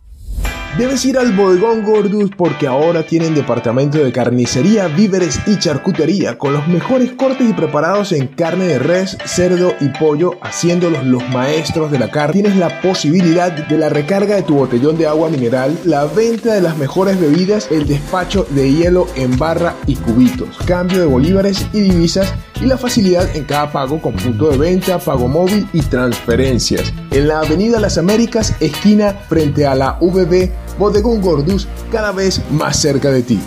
Debes 0.81 1.05
ir 1.05 1.19
al 1.19 1.33
bodegón 1.33 1.85
Gordus 1.85 2.31
porque 2.35 2.67
ahora 2.67 3.03
tienen 3.03 3.35
departamento 3.35 3.99
de 3.99 4.13
carnicería, 4.13 4.89
víveres 4.89 5.39
y 5.47 5.59
charcutería 5.59 6.39
con 6.39 6.55
los 6.55 6.67
mejores 6.69 7.13
cortes 7.13 7.51
y 7.51 7.53
preparados 7.53 8.13
en 8.13 8.29
carne 8.29 8.65
de 8.65 8.79
res, 8.79 9.19
cerdo 9.27 9.75
y 9.79 9.89
pollo, 9.89 10.39
haciéndolos 10.41 11.05
los 11.05 11.29
maestros 11.29 11.91
de 11.91 11.99
la 11.99 12.11
carne. 12.11 12.33
Tienes 12.33 12.57
la 12.57 12.81
posibilidad 12.81 13.53
de 13.53 13.77
la 13.77 13.91
recarga 13.91 14.37
de 14.37 14.43
tu 14.43 14.55
botellón 14.55 14.97
de 14.97 15.07
agua 15.07 15.29
mineral, 15.29 15.79
la 15.85 16.07
venta 16.07 16.55
de 16.55 16.63
las 16.63 16.79
mejores 16.79 17.21
bebidas, 17.21 17.71
el 17.71 17.87
despacho 17.87 18.47
de 18.49 18.73
hielo 18.73 19.07
en 19.17 19.37
barra 19.37 19.75
y 19.87 19.97
cubitos, 19.97 20.57
cambio 20.65 21.01
de 21.01 21.07
bolívares 21.07 21.67
y 21.75 21.81
divisas 21.81 22.33
y 22.59 22.67
la 22.67 22.79
facilidad 22.79 23.35
en 23.37 23.45
cada 23.45 23.71
pago 23.73 24.01
con 24.01 24.15
punto 24.15 24.51
de 24.51 24.57
venta, 24.59 24.99
pago 24.99 25.29
móvil 25.29 25.67
y 25.73 25.83
transferencias. 25.83 26.93
En 27.11 27.29
la 27.29 27.41
Avenida 27.41 27.81
Las 27.81 27.99
Américas, 27.99 28.55
esquina 28.61 29.13
frente 29.29 29.67
a 29.67 29.75
la 29.75 29.99
VB, 30.01 30.51
Bodegón 30.81 31.21
Gordus, 31.21 31.69
cada 31.93 32.11
vez 32.11 32.41
más 32.51 32.79
cerca 32.79 33.11
de 33.11 33.23
ti. 33.23 33.39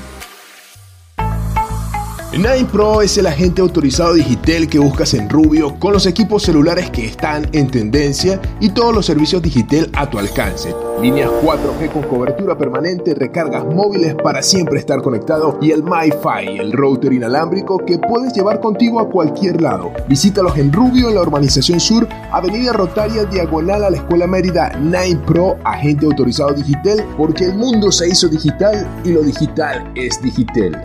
Nine 2.33 2.65
Pro 2.65 3.03
es 3.03 3.15
el 3.19 3.27
agente 3.27 3.61
autorizado 3.61 4.15
Digitel 4.15 4.67
que 4.67 4.79
buscas 4.79 5.13
en 5.13 5.29
Rubio 5.29 5.75
con 5.77 5.93
los 5.93 6.07
equipos 6.07 6.41
celulares 6.41 6.89
que 6.89 7.05
están 7.05 7.47
en 7.53 7.69
tendencia 7.69 8.41
y 8.59 8.69
todos 8.69 8.91
los 8.91 9.05
servicios 9.05 9.39
Digitel 9.39 9.91
a 9.93 10.09
tu 10.09 10.17
alcance. 10.17 10.73
Líneas 10.99 11.29
4G 11.43 11.91
con 11.91 12.01
cobertura 12.01 12.57
permanente, 12.57 13.13
recargas 13.13 13.63
móviles 13.65 14.15
para 14.15 14.41
siempre 14.41 14.79
estar 14.79 15.03
conectado 15.03 15.59
y 15.61 15.69
el 15.69 15.83
MiFi, 15.83 16.57
el 16.57 16.71
router 16.71 17.13
inalámbrico 17.13 17.77
que 17.85 17.99
puedes 17.99 18.33
llevar 18.33 18.59
contigo 18.59 18.99
a 18.99 19.09
cualquier 19.09 19.61
lado. 19.61 19.91
Visítalos 20.07 20.57
en 20.57 20.73
Rubio 20.73 21.09
en 21.09 21.15
la 21.15 21.21
urbanización 21.21 21.79
sur, 21.79 22.07
Avenida 22.31 22.73
Rotaria, 22.73 23.25
diagonal 23.25 23.83
a 23.83 23.91
la 23.91 23.97
Escuela 23.97 24.25
Mérida. 24.25 24.71
Nine 24.79 25.21
Pro, 25.27 25.57
agente 25.63 26.07
autorizado 26.07 26.53
Digitel, 26.53 27.03
porque 27.15 27.45
el 27.45 27.53
mundo 27.53 27.91
se 27.91 28.09
hizo 28.09 28.27
digital 28.27 28.87
y 29.03 29.11
lo 29.11 29.21
digital 29.21 29.91
es 29.93 30.19
Digitel. 30.19 30.75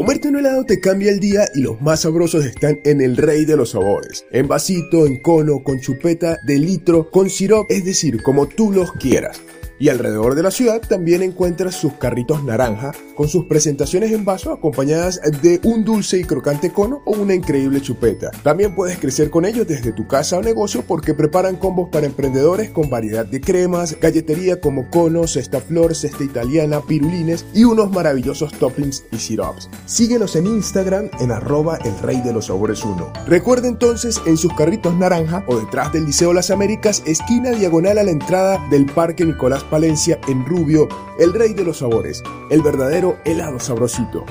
Comerte 0.00 0.28
un 0.28 0.38
helado 0.38 0.64
te 0.64 0.80
cambia 0.80 1.10
el 1.10 1.20
día 1.20 1.46
y 1.54 1.60
los 1.60 1.78
más 1.82 2.00
sabrosos 2.00 2.46
están 2.46 2.80
en 2.84 3.02
el 3.02 3.18
rey 3.18 3.44
de 3.44 3.54
los 3.54 3.72
sabores. 3.72 4.24
En 4.30 4.48
vasito, 4.48 5.04
en 5.04 5.20
cono, 5.20 5.62
con 5.62 5.78
chupeta, 5.78 6.38
de 6.46 6.56
litro, 6.56 7.10
con 7.10 7.28
sirop, 7.28 7.70
es 7.70 7.84
decir, 7.84 8.22
como 8.22 8.48
tú 8.48 8.72
los 8.72 8.92
quieras. 8.92 9.42
Y 9.80 9.88
alrededor 9.88 10.34
de 10.34 10.42
la 10.42 10.50
ciudad 10.50 10.82
también 10.82 11.22
encuentras 11.22 11.74
sus 11.74 11.94
carritos 11.94 12.44
naranja 12.44 12.92
con 13.16 13.28
sus 13.28 13.46
presentaciones 13.46 14.12
en 14.12 14.26
vaso 14.26 14.52
acompañadas 14.52 15.22
de 15.40 15.58
un 15.64 15.84
dulce 15.84 16.18
y 16.18 16.24
crocante 16.24 16.70
cono 16.70 17.00
o 17.06 17.12
una 17.12 17.34
increíble 17.34 17.80
chupeta. 17.80 18.30
También 18.42 18.74
puedes 18.74 18.98
crecer 18.98 19.30
con 19.30 19.46
ellos 19.46 19.66
desde 19.66 19.92
tu 19.92 20.06
casa 20.06 20.36
o 20.36 20.42
negocio 20.42 20.84
porque 20.86 21.14
preparan 21.14 21.56
combos 21.56 21.88
para 21.90 22.04
emprendedores 22.04 22.68
con 22.68 22.90
variedad 22.90 23.24
de 23.24 23.40
cremas, 23.40 23.98
galletería 23.98 24.60
como 24.60 24.90
conos, 24.90 25.32
cesta 25.32 25.60
flor, 25.62 25.94
cesta 25.94 26.24
italiana, 26.24 26.82
pirulines 26.86 27.46
y 27.54 27.64
unos 27.64 27.90
maravillosos 27.90 28.52
toppings 28.52 29.04
y 29.12 29.16
sirops. 29.16 29.70
Síguenos 29.86 30.36
en 30.36 30.46
Instagram 30.46 31.08
en 31.20 31.30
arroba 31.30 31.78
el 31.86 31.98
rey 32.00 32.20
de 32.20 32.34
los 32.34 32.46
sabores 32.46 32.84
1. 32.84 33.14
Recuerda 33.26 33.66
entonces 33.66 34.20
en 34.26 34.36
sus 34.36 34.52
carritos 34.52 34.94
naranja 34.94 35.42
o 35.46 35.58
detrás 35.58 35.90
del 35.90 36.04
Liceo 36.04 36.34
Las 36.34 36.50
Américas, 36.50 37.02
esquina 37.06 37.52
diagonal 37.52 37.96
a 37.96 38.02
la 38.02 38.10
entrada 38.10 38.62
del 38.68 38.84
Parque 38.84 39.24
Nicolás 39.24 39.64
Palencia 39.70 40.20
en 40.28 40.44
Rubio, 40.44 40.88
el 41.18 41.32
rey 41.32 41.54
de 41.54 41.64
los 41.64 41.78
sabores, 41.78 42.22
el 42.50 42.60
verdadero 42.60 43.16
helado 43.24 43.60
sabrosito. 43.60 44.24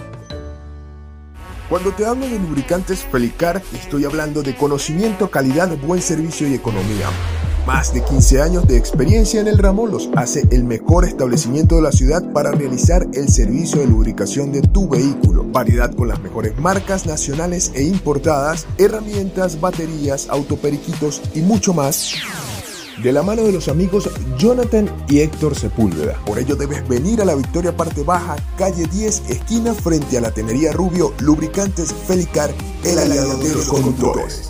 Cuando 1.69 1.91
te 1.91 2.05
hablo 2.05 2.27
de 2.27 2.39
lubricantes 2.39 3.03
Felicar, 3.03 3.61
estoy 3.73 4.03
hablando 4.03 4.41
de 4.41 4.55
conocimiento, 4.55 5.29
calidad, 5.29 5.69
buen 5.77 6.01
servicio 6.01 6.47
y 6.47 6.55
economía. 6.55 7.07
Más 7.67 7.93
de 7.93 8.03
15 8.03 8.41
años 8.41 8.67
de 8.67 8.77
experiencia 8.77 9.39
en 9.39 9.47
el 9.47 9.59
ramo 9.59 9.85
los 9.85 10.09
hace 10.15 10.47
el 10.49 10.63
mejor 10.63 11.05
establecimiento 11.05 11.75
de 11.75 11.83
la 11.83 11.91
ciudad 11.91 12.23
para 12.33 12.51
realizar 12.51 13.05
el 13.13 13.29
servicio 13.29 13.81
de 13.81 13.85
lubricación 13.85 14.51
de 14.51 14.63
tu 14.63 14.89
vehículo. 14.89 15.43
Variedad 15.43 15.93
con 15.93 16.07
las 16.07 16.19
mejores 16.19 16.57
marcas 16.57 17.05
nacionales 17.05 17.71
e 17.75 17.83
importadas, 17.83 18.65
herramientas, 18.79 19.61
baterías, 19.61 20.27
autoperiquitos 20.29 21.21
y 21.35 21.41
mucho 21.41 21.75
más 21.75 22.15
de 23.03 23.11
la 23.13 23.23
mano 23.23 23.43
de 23.43 23.51
los 23.51 23.67
amigos 23.67 24.09
Jonathan 24.37 24.89
y 25.07 25.19
Héctor 25.19 25.55
Sepúlveda. 25.55 26.19
Por 26.25 26.39
ello 26.39 26.55
debes 26.55 26.87
venir 26.87 27.21
a 27.21 27.25
la 27.25 27.35
Victoria 27.35 27.75
Parte 27.75 28.03
Baja, 28.03 28.35
calle 28.57 28.85
10, 28.85 29.29
esquina 29.29 29.73
frente 29.73 30.17
a 30.17 30.21
la 30.21 30.31
Tenería 30.31 30.71
Rubio, 30.71 31.13
Lubricantes 31.19 31.93
Felicar, 31.93 32.53
el 32.83 32.99
aliado 32.99 33.37
de 33.37 33.53
los 33.53 33.67
conductores. 33.67 34.48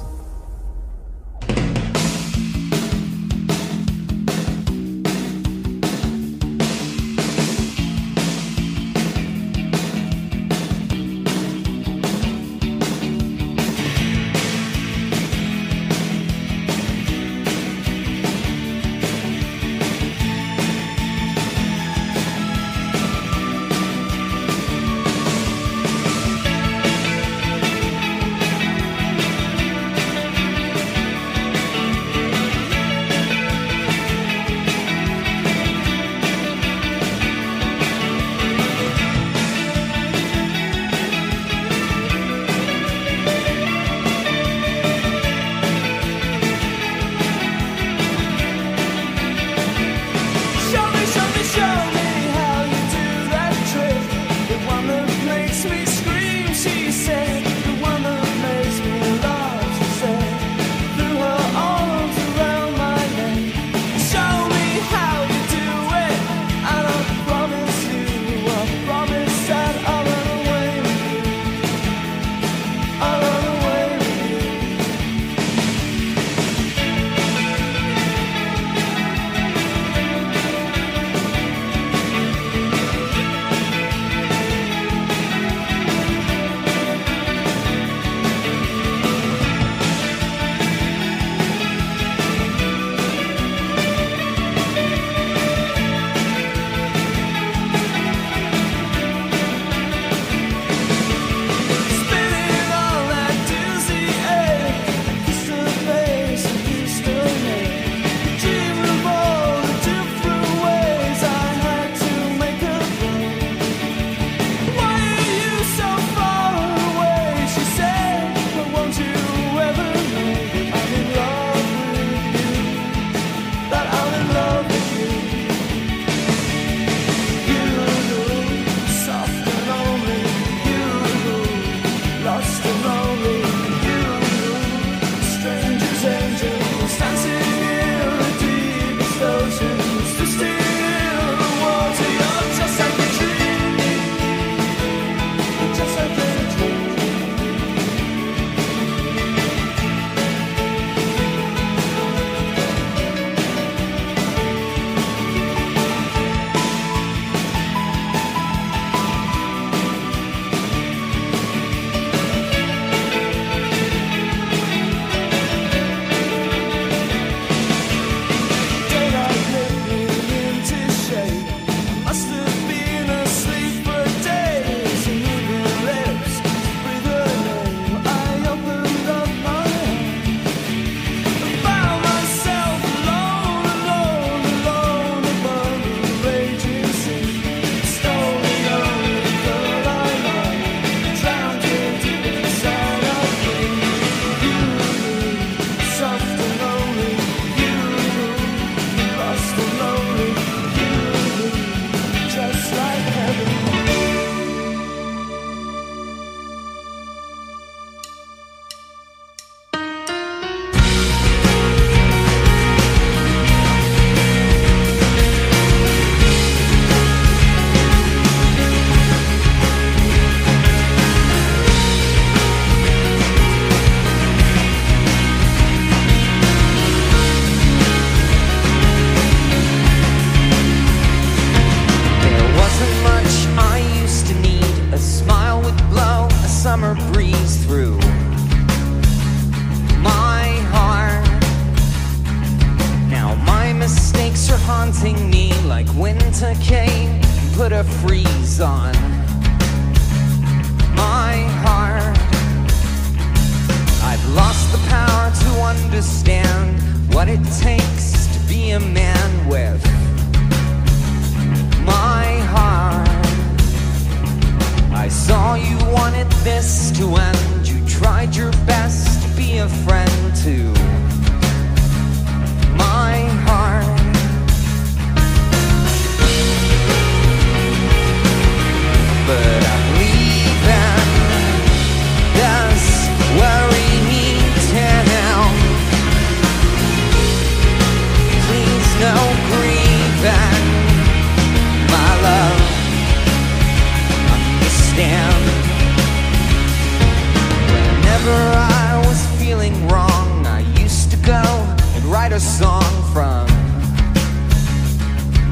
A 302.40 302.42
song 302.42 302.94
from 303.12 303.46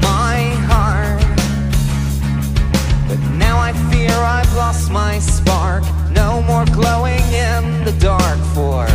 my 0.00 0.38
heart. 0.70 1.20
But 3.08 3.20
now 3.36 3.58
I 3.58 3.74
fear 3.90 4.10
I've 4.10 4.54
lost 4.54 4.90
my 4.90 5.18
spark. 5.18 5.84
No 6.12 6.40
more 6.42 6.64
glowing 6.66 7.26
in 7.48 7.84
the 7.84 7.94
dark 8.00 8.38
for 8.54 8.86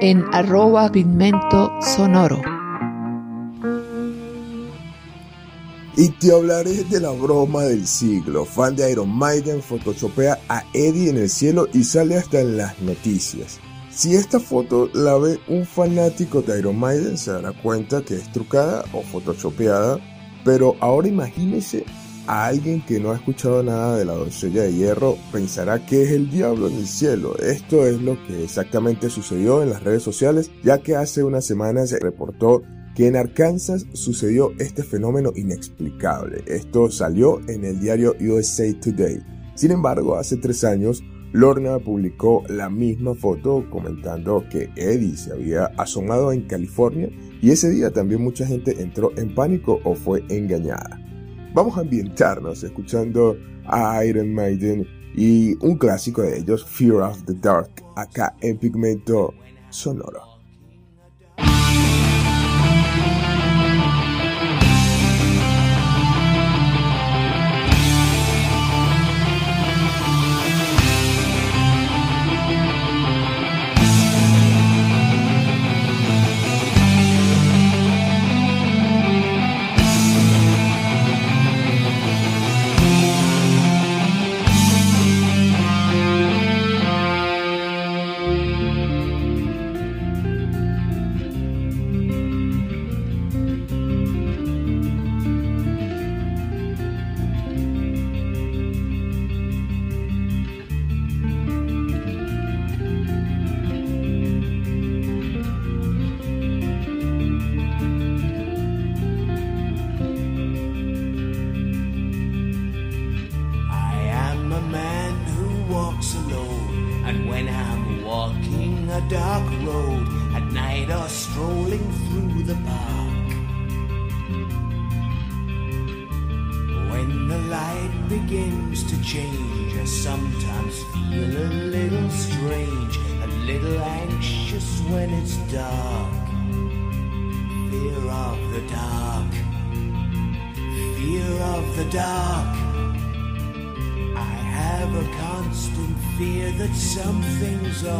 En 0.00 0.22
arroba 0.32 0.92
pigmento 0.92 1.72
sonoro. 1.80 2.40
Y 5.96 6.08
te 6.10 6.32
hablaré 6.32 6.84
de 6.84 7.00
la 7.00 7.10
broma 7.10 7.62
del 7.64 7.84
siglo. 7.88 8.44
Fan 8.44 8.76
de 8.76 8.92
Iron 8.92 9.08
Maiden 9.08 9.60
photoshopea 9.60 10.38
a 10.48 10.62
Eddie 10.72 11.10
en 11.10 11.16
el 11.16 11.28
cielo 11.28 11.66
y 11.72 11.82
sale 11.82 12.16
hasta 12.16 12.40
en 12.40 12.58
las 12.58 12.80
noticias. 12.80 13.58
Si 13.90 14.14
esta 14.14 14.38
foto 14.38 14.88
la 14.94 15.18
ve 15.18 15.40
un 15.48 15.66
fanático 15.66 16.42
de 16.42 16.60
Iron 16.60 16.78
Maiden 16.78 17.18
se 17.18 17.32
dará 17.32 17.50
cuenta 17.50 18.02
que 18.02 18.14
es 18.14 18.30
trucada 18.30 18.84
o 18.92 19.02
photoshopeada, 19.02 19.98
pero 20.44 20.76
ahora 20.78 21.08
imagínese 21.08 21.84
a 22.26 22.46
alguien 22.46 22.80
que 22.82 23.00
no 23.00 23.10
ha 23.10 23.16
escuchado 23.16 23.62
nada 23.62 23.96
de 23.96 24.04
la 24.04 24.14
doncella 24.14 24.62
de 24.62 24.74
hierro 24.74 25.16
pensará 25.32 25.84
que 25.84 26.02
es 26.02 26.10
el 26.12 26.30
diablo 26.30 26.68
en 26.68 26.76
el 26.76 26.86
cielo. 26.86 27.36
Esto 27.38 27.86
es 27.86 28.00
lo 28.00 28.16
que 28.26 28.44
exactamente 28.44 29.10
sucedió 29.10 29.62
en 29.62 29.70
las 29.70 29.82
redes 29.82 30.02
sociales, 30.02 30.50
ya 30.62 30.78
que 30.78 30.96
hace 30.96 31.22
unas 31.22 31.44
semanas 31.44 31.90
se 31.90 31.98
reportó 31.98 32.62
que 32.94 33.06
en 33.06 33.16
Arkansas 33.16 33.86
sucedió 33.94 34.52
este 34.58 34.82
fenómeno 34.82 35.32
inexplicable. 35.34 36.44
Esto 36.46 36.90
salió 36.90 37.40
en 37.48 37.64
el 37.64 37.80
diario 37.80 38.14
USA 38.20 38.64
Today. 38.80 39.22
Sin 39.54 39.70
embargo, 39.70 40.16
hace 40.16 40.36
tres 40.36 40.64
años, 40.64 41.02
Lorna 41.32 41.78
publicó 41.78 42.42
la 42.48 42.68
misma 42.68 43.14
foto 43.14 43.64
comentando 43.70 44.44
que 44.50 44.70
Eddie 44.76 45.16
se 45.16 45.32
había 45.32 45.64
asomado 45.78 46.30
en 46.30 46.42
California 46.42 47.08
y 47.40 47.50
ese 47.50 47.70
día 47.70 47.90
también 47.90 48.22
mucha 48.22 48.46
gente 48.46 48.82
entró 48.82 49.16
en 49.16 49.34
pánico 49.34 49.80
o 49.84 49.94
fue 49.94 50.22
engañada. 50.28 51.01
Vamos 51.54 51.76
a 51.76 51.82
ambientarnos 51.82 52.64
escuchando 52.64 53.36
a 53.66 54.02
Iron 54.06 54.32
Maiden 54.32 54.88
y 55.14 55.54
un 55.64 55.76
clásico 55.76 56.22
de 56.22 56.38
ellos, 56.38 56.64
Fear 56.64 57.02
of 57.02 57.24
the 57.26 57.34
Dark, 57.34 57.70
acá 57.94 58.34
en 58.40 58.56
Pigmento 58.56 59.34
sonoro. 59.68 60.31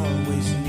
Always 0.02 0.61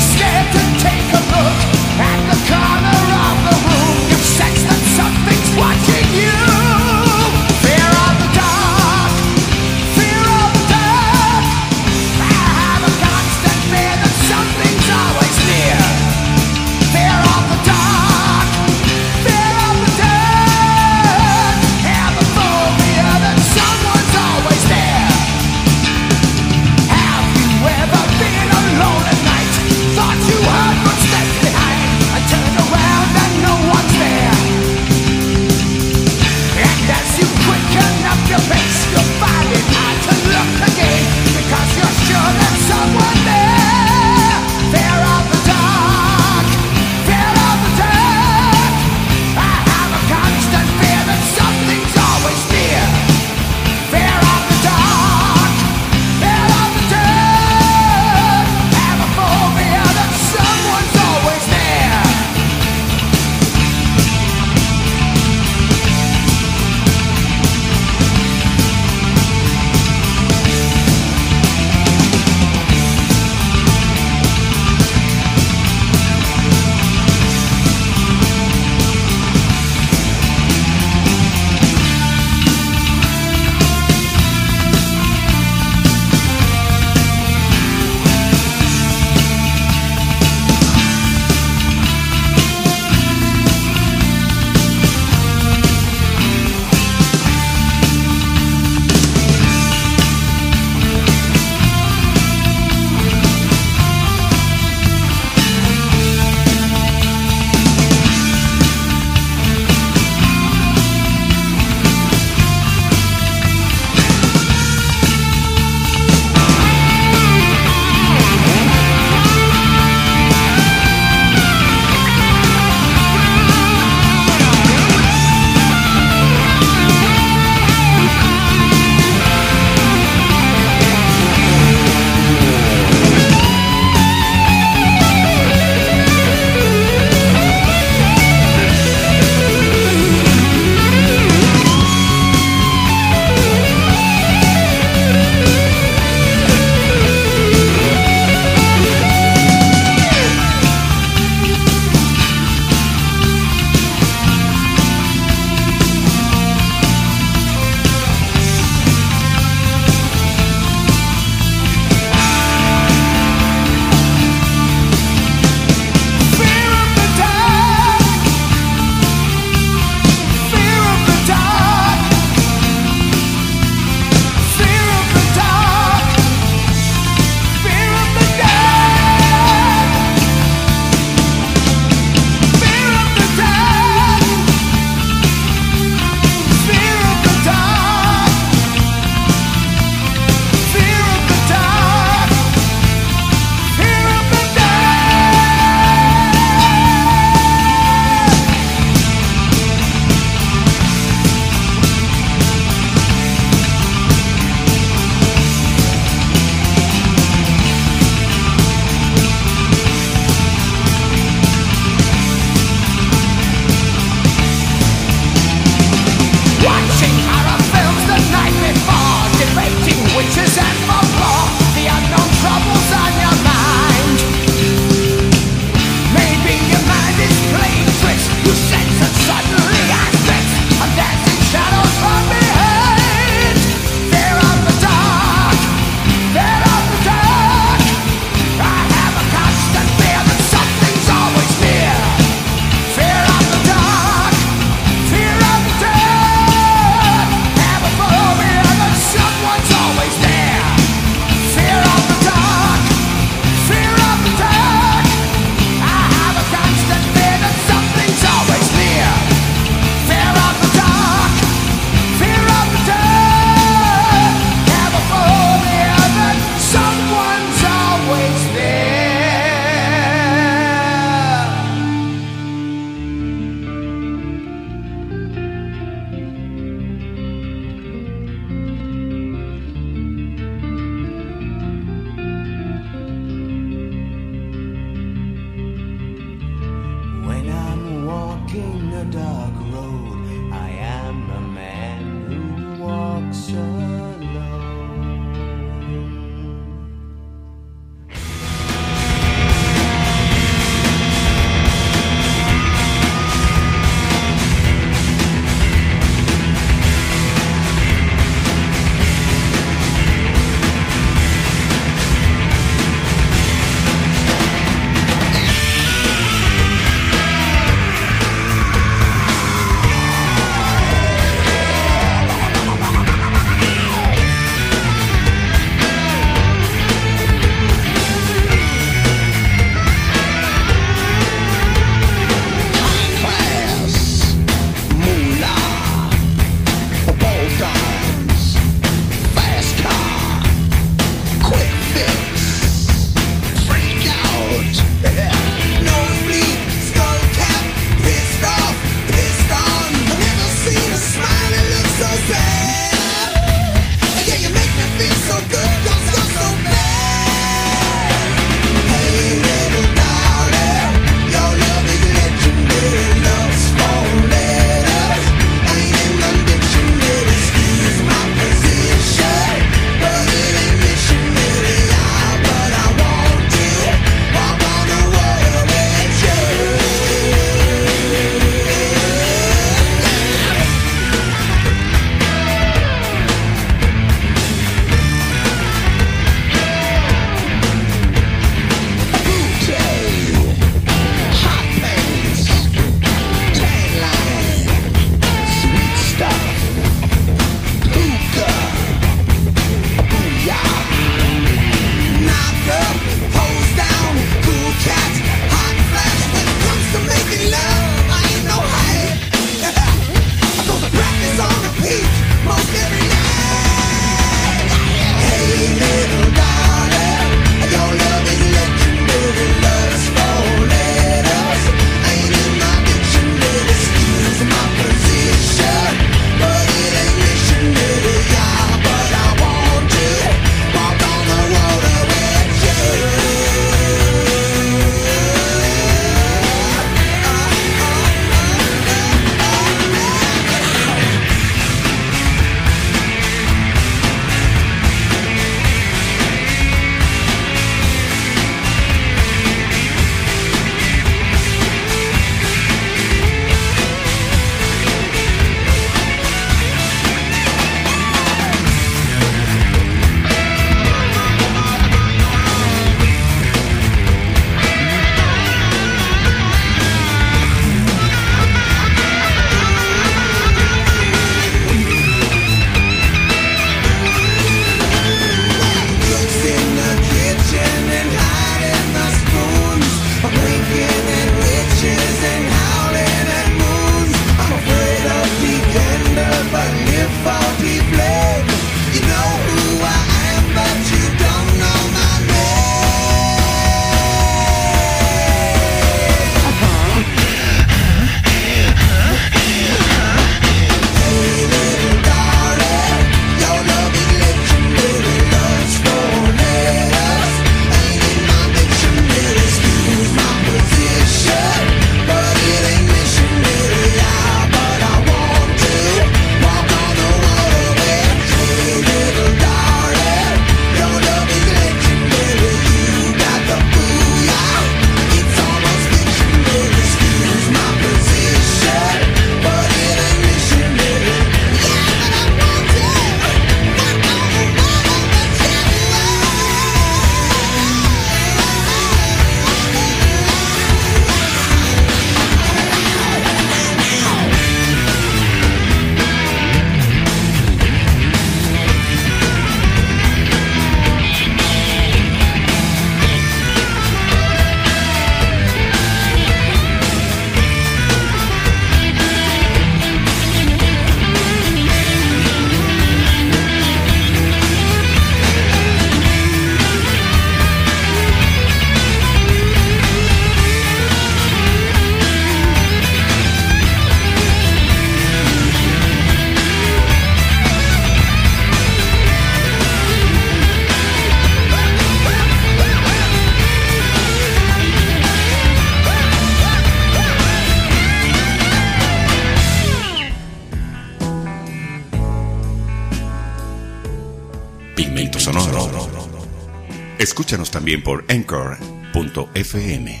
también 597.66 597.82
por 597.82 598.04
anchor.fm. 598.08 600.00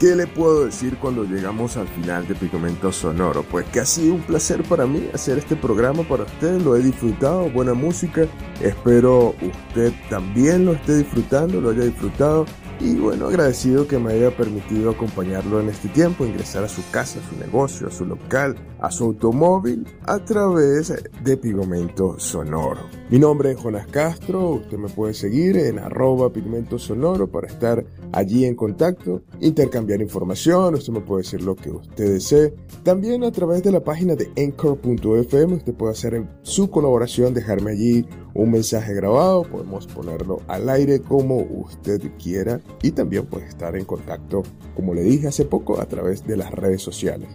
¿Qué 0.00 0.16
le 0.16 0.26
puedo 0.26 0.64
decir 0.64 0.96
cuando 0.96 1.22
llegamos 1.22 1.76
al 1.76 1.86
final 1.86 2.26
de 2.26 2.34
Pigmento 2.34 2.90
Sonoro? 2.90 3.44
Pues 3.44 3.64
que 3.66 3.78
ha 3.78 3.86
sido 3.86 4.14
un 4.14 4.22
placer 4.22 4.64
para 4.64 4.86
mí 4.86 5.08
hacer 5.14 5.38
este 5.38 5.54
programa 5.54 6.02
para 6.02 6.24
usted, 6.24 6.60
lo 6.60 6.74
he 6.74 6.82
disfrutado, 6.82 7.48
buena 7.48 7.74
música, 7.74 8.26
espero 8.60 9.36
usted 9.40 9.92
también 10.10 10.64
lo 10.64 10.72
esté 10.72 10.96
disfrutando, 10.96 11.60
lo 11.60 11.70
haya 11.70 11.84
disfrutado 11.84 12.44
y 12.84 12.96
bueno, 12.96 13.28
agradecido 13.28 13.88
que 13.88 13.98
me 13.98 14.12
haya 14.12 14.36
permitido 14.36 14.90
acompañarlo 14.90 15.58
en 15.58 15.70
este 15.70 15.88
tiempo, 15.88 16.26
ingresar 16.26 16.64
a 16.64 16.68
su 16.68 16.82
casa, 16.90 17.18
a 17.18 17.30
su 17.30 17.36
negocio, 17.40 17.86
a 17.86 17.90
su 17.90 18.04
local, 18.04 18.56
a 18.78 18.90
su 18.90 19.04
automóvil 19.04 19.86
a 20.04 20.18
través 20.18 20.92
de 21.22 21.36
Pigmento 21.38 22.18
Sonoro. 22.18 22.82
Mi 23.08 23.18
nombre 23.18 23.52
es 23.52 23.58
Jonas 23.58 23.86
Castro, 23.86 24.50
usted 24.50 24.76
me 24.76 24.90
puede 24.90 25.14
seguir 25.14 25.56
en 25.56 25.78
arroba 25.78 26.30
Pigmento 26.30 26.78
Sonoro 26.78 27.26
para 27.26 27.46
estar 27.46 27.86
allí 28.12 28.44
en 28.44 28.54
contacto, 28.54 29.22
intercambiar 29.40 30.02
información, 30.02 30.74
usted 30.74 30.92
me 30.92 31.00
puede 31.00 31.22
decir 31.22 31.42
lo 31.42 31.56
que 31.56 31.70
usted 31.70 32.12
desee. 32.12 32.54
También 32.82 33.24
a 33.24 33.32
través 33.32 33.62
de 33.62 33.72
la 33.72 33.82
página 33.82 34.14
de 34.14 34.30
Anchor.fm 34.36 35.54
usted 35.54 35.72
puede 35.72 35.92
hacer 35.92 36.22
su 36.42 36.68
colaboración, 36.68 37.32
dejarme 37.32 37.70
allí 37.70 38.06
un 38.34 38.50
mensaje 38.50 38.92
grabado, 38.94 39.44
podemos 39.44 39.86
ponerlo 39.86 40.42
al 40.48 40.68
aire 40.68 41.00
como 41.00 41.36
usted 41.36 42.02
quiera 42.22 42.60
y 42.82 42.90
también 42.92 43.26
puede 43.26 43.46
estar 43.46 43.76
en 43.76 43.84
contacto, 43.84 44.42
como 44.74 44.94
le 44.94 45.02
dije 45.02 45.28
hace 45.28 45.44
poco, 45.44 45.80
a 45.80 45.86
través 45.86 46.26
de 46.26 46.36
las 46.36 46.50
redes 46.50 46.82
sociales. 46.82 47.28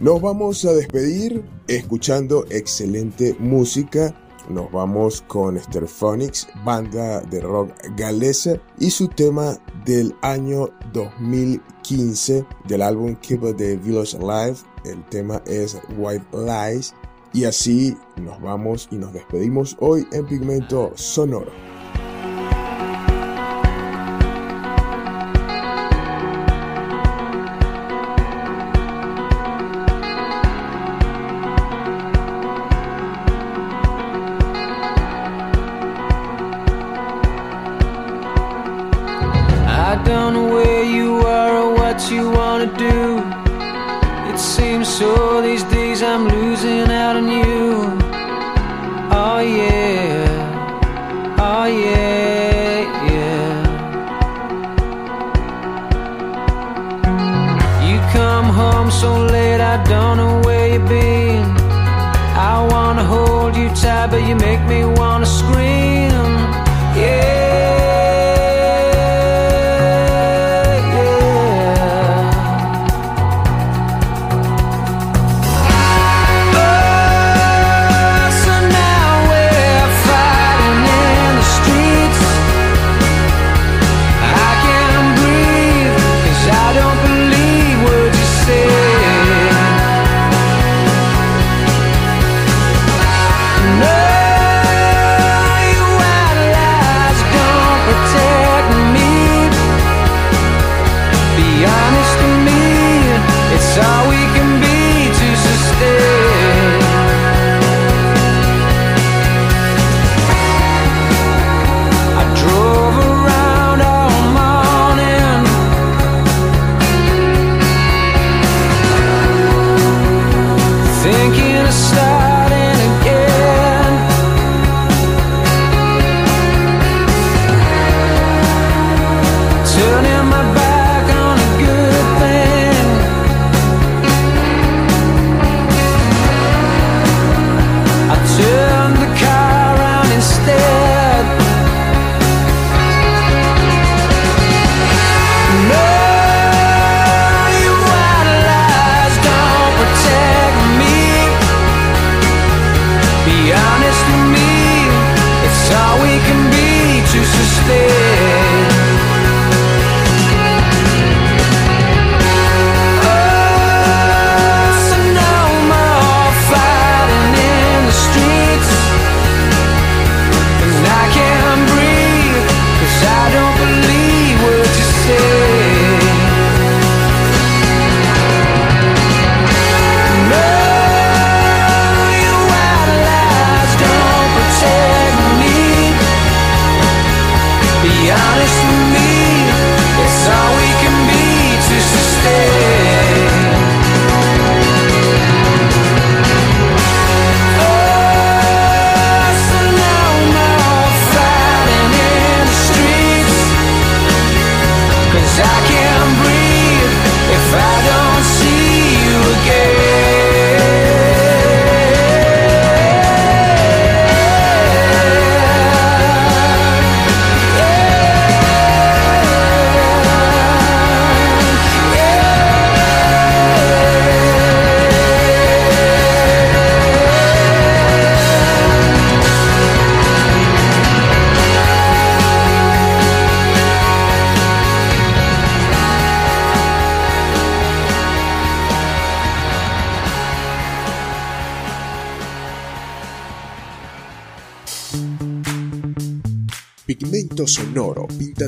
Nos 0.00 0.20
vamos 0.22 0.64
a 0.64 0.72
despedir 0.72 1.42
escuchando 1.66 2.44
excelente 2.50 3.34
música. 3.40 4.14
Nos 4.48 4.70
vamos 4.70 5.22
con 5.26 5.58
Stereophonics, 5.58 6.46
banda 6.64 7.20
de 7.20 7.40
rock 7.40 7.72
galesa, 7.96 8.60
y 8.78 8.90
su 8.90 9.08
tema 9.08 9.58
del 9.84 10.14
año 10.22 10.70
2015 10.92 12.46
del 12.68 12.82
álbum 12.82 13.16
Keep 13.16 13.56
the 13.56 13.76
Village 13.76 14.16
Alive. 14.16 14.56
El 14.84 15.04
tema 15.06 15.42
es 15.46 15.76
White 15.96 16.26
Lies. 16.32 16.94
Y 17.32 17.44
así 17.44 17.96
nos 18.16 18.40
vamos 18.40 18.88
y 18.90 18.96
nos 18.96 19.12
despedimos 19.12 19.76
hoy 19.80 20.06
en 20.12 20.26
Pigmento 20.26 20.92
Sonoro. 20.94 21.67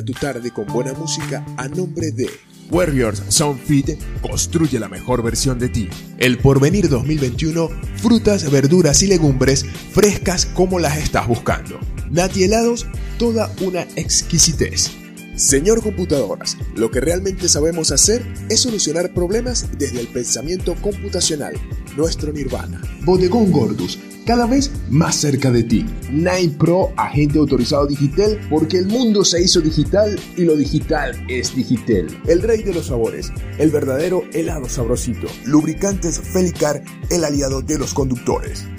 Tu 0.03 0.13
tarde 0.13 0.49
con 0.49 0.65
buena 0.65 0.93
música 0.93 1.45
a 1.57 1.67
nombre 1.67 2.11
de 2.11 2.27
Warriors 2.71 3.21
Sound 3.27 3.59
Fit 3.61 3.91
construye 4.21 4.79
la 4.79 4.89
mejor 4.89 5.21
versión 5.21 5.59
de 5.59 5.69
ti. 5.69 5.89
El 6.17 6.39
Porvenir 6.39 6.89
2021, 6.89 7.69
frutas, 7.97 8.49
verduras 8.49 9.03
y 9.03 9.07
legumbres 9.07 9.63
frescas 9.91 10.47
como 10.47 10.79
las 10.79 10.97
estás 10.97 11.27
buscando. 11.27 11.79
Nati 12.09 12.43
helados, 12.43 12.87
toda 13.19 13.53
una 13.61 13.81
exquisitez. 13.95 14.89
Señor 15.35 15.83
Computadoras, 15.83 16.57
lo 16.75 16.89
que 16.89 16.99
realmente 16.99 17.47
sabemos 17.47 17.91
hacer 17.91 18.25
es 18.49 18.61
solucionar 18.61 19.13
problemas 19.13 19.67
desde 19.77 19.99
el 19.99 20.07
pensamiento 20.07 20.75
computacional, 20.81 21.53
nuestro 21.95 22.33
nirvana. 22.33 22.81
Bodegón 23.03 23.51
Gordus, 23.51 23.99
cada 24.31 24.45
vez 24.45 24.71
más 24.89 25.17
cerca 25.17 25.51
de 25.51 25.61
ti. 25.61 25.85
Nine 26.09 26.55
Pro, 26.57 26.93
agente 26.95 27.37
autorizado 27.37 27.85
digital, 27.85 28.39
porque 28.49 28.77
el 28.77 28.87
mundo 28.87 29.25
se 29.25 29.41
hizo 29.43 29.59
digital 29.59 30.17
y 30.37 30.45
lo 30.45 30.55
digital 30.55 31.21
es 31.27 31.53
digital. 31.53 32.07
El 32.27 32.41
rey 32.41 32.63
de 32.63 32.73
los 32.73 32.85
sabores, 32.85 33.33
el 33.57 33.71
verdadero 33.71 34.23
helado 34.31 34.69
sabrosito. 34.69 35.27
Lubricantes 35.43 36.17
Felicar, 36.17 36.81
el 37.09 37.25
aliado 37.25 37.61
de 37.61 37.77
los 37.77 37.93
conductores. 37.93 38.70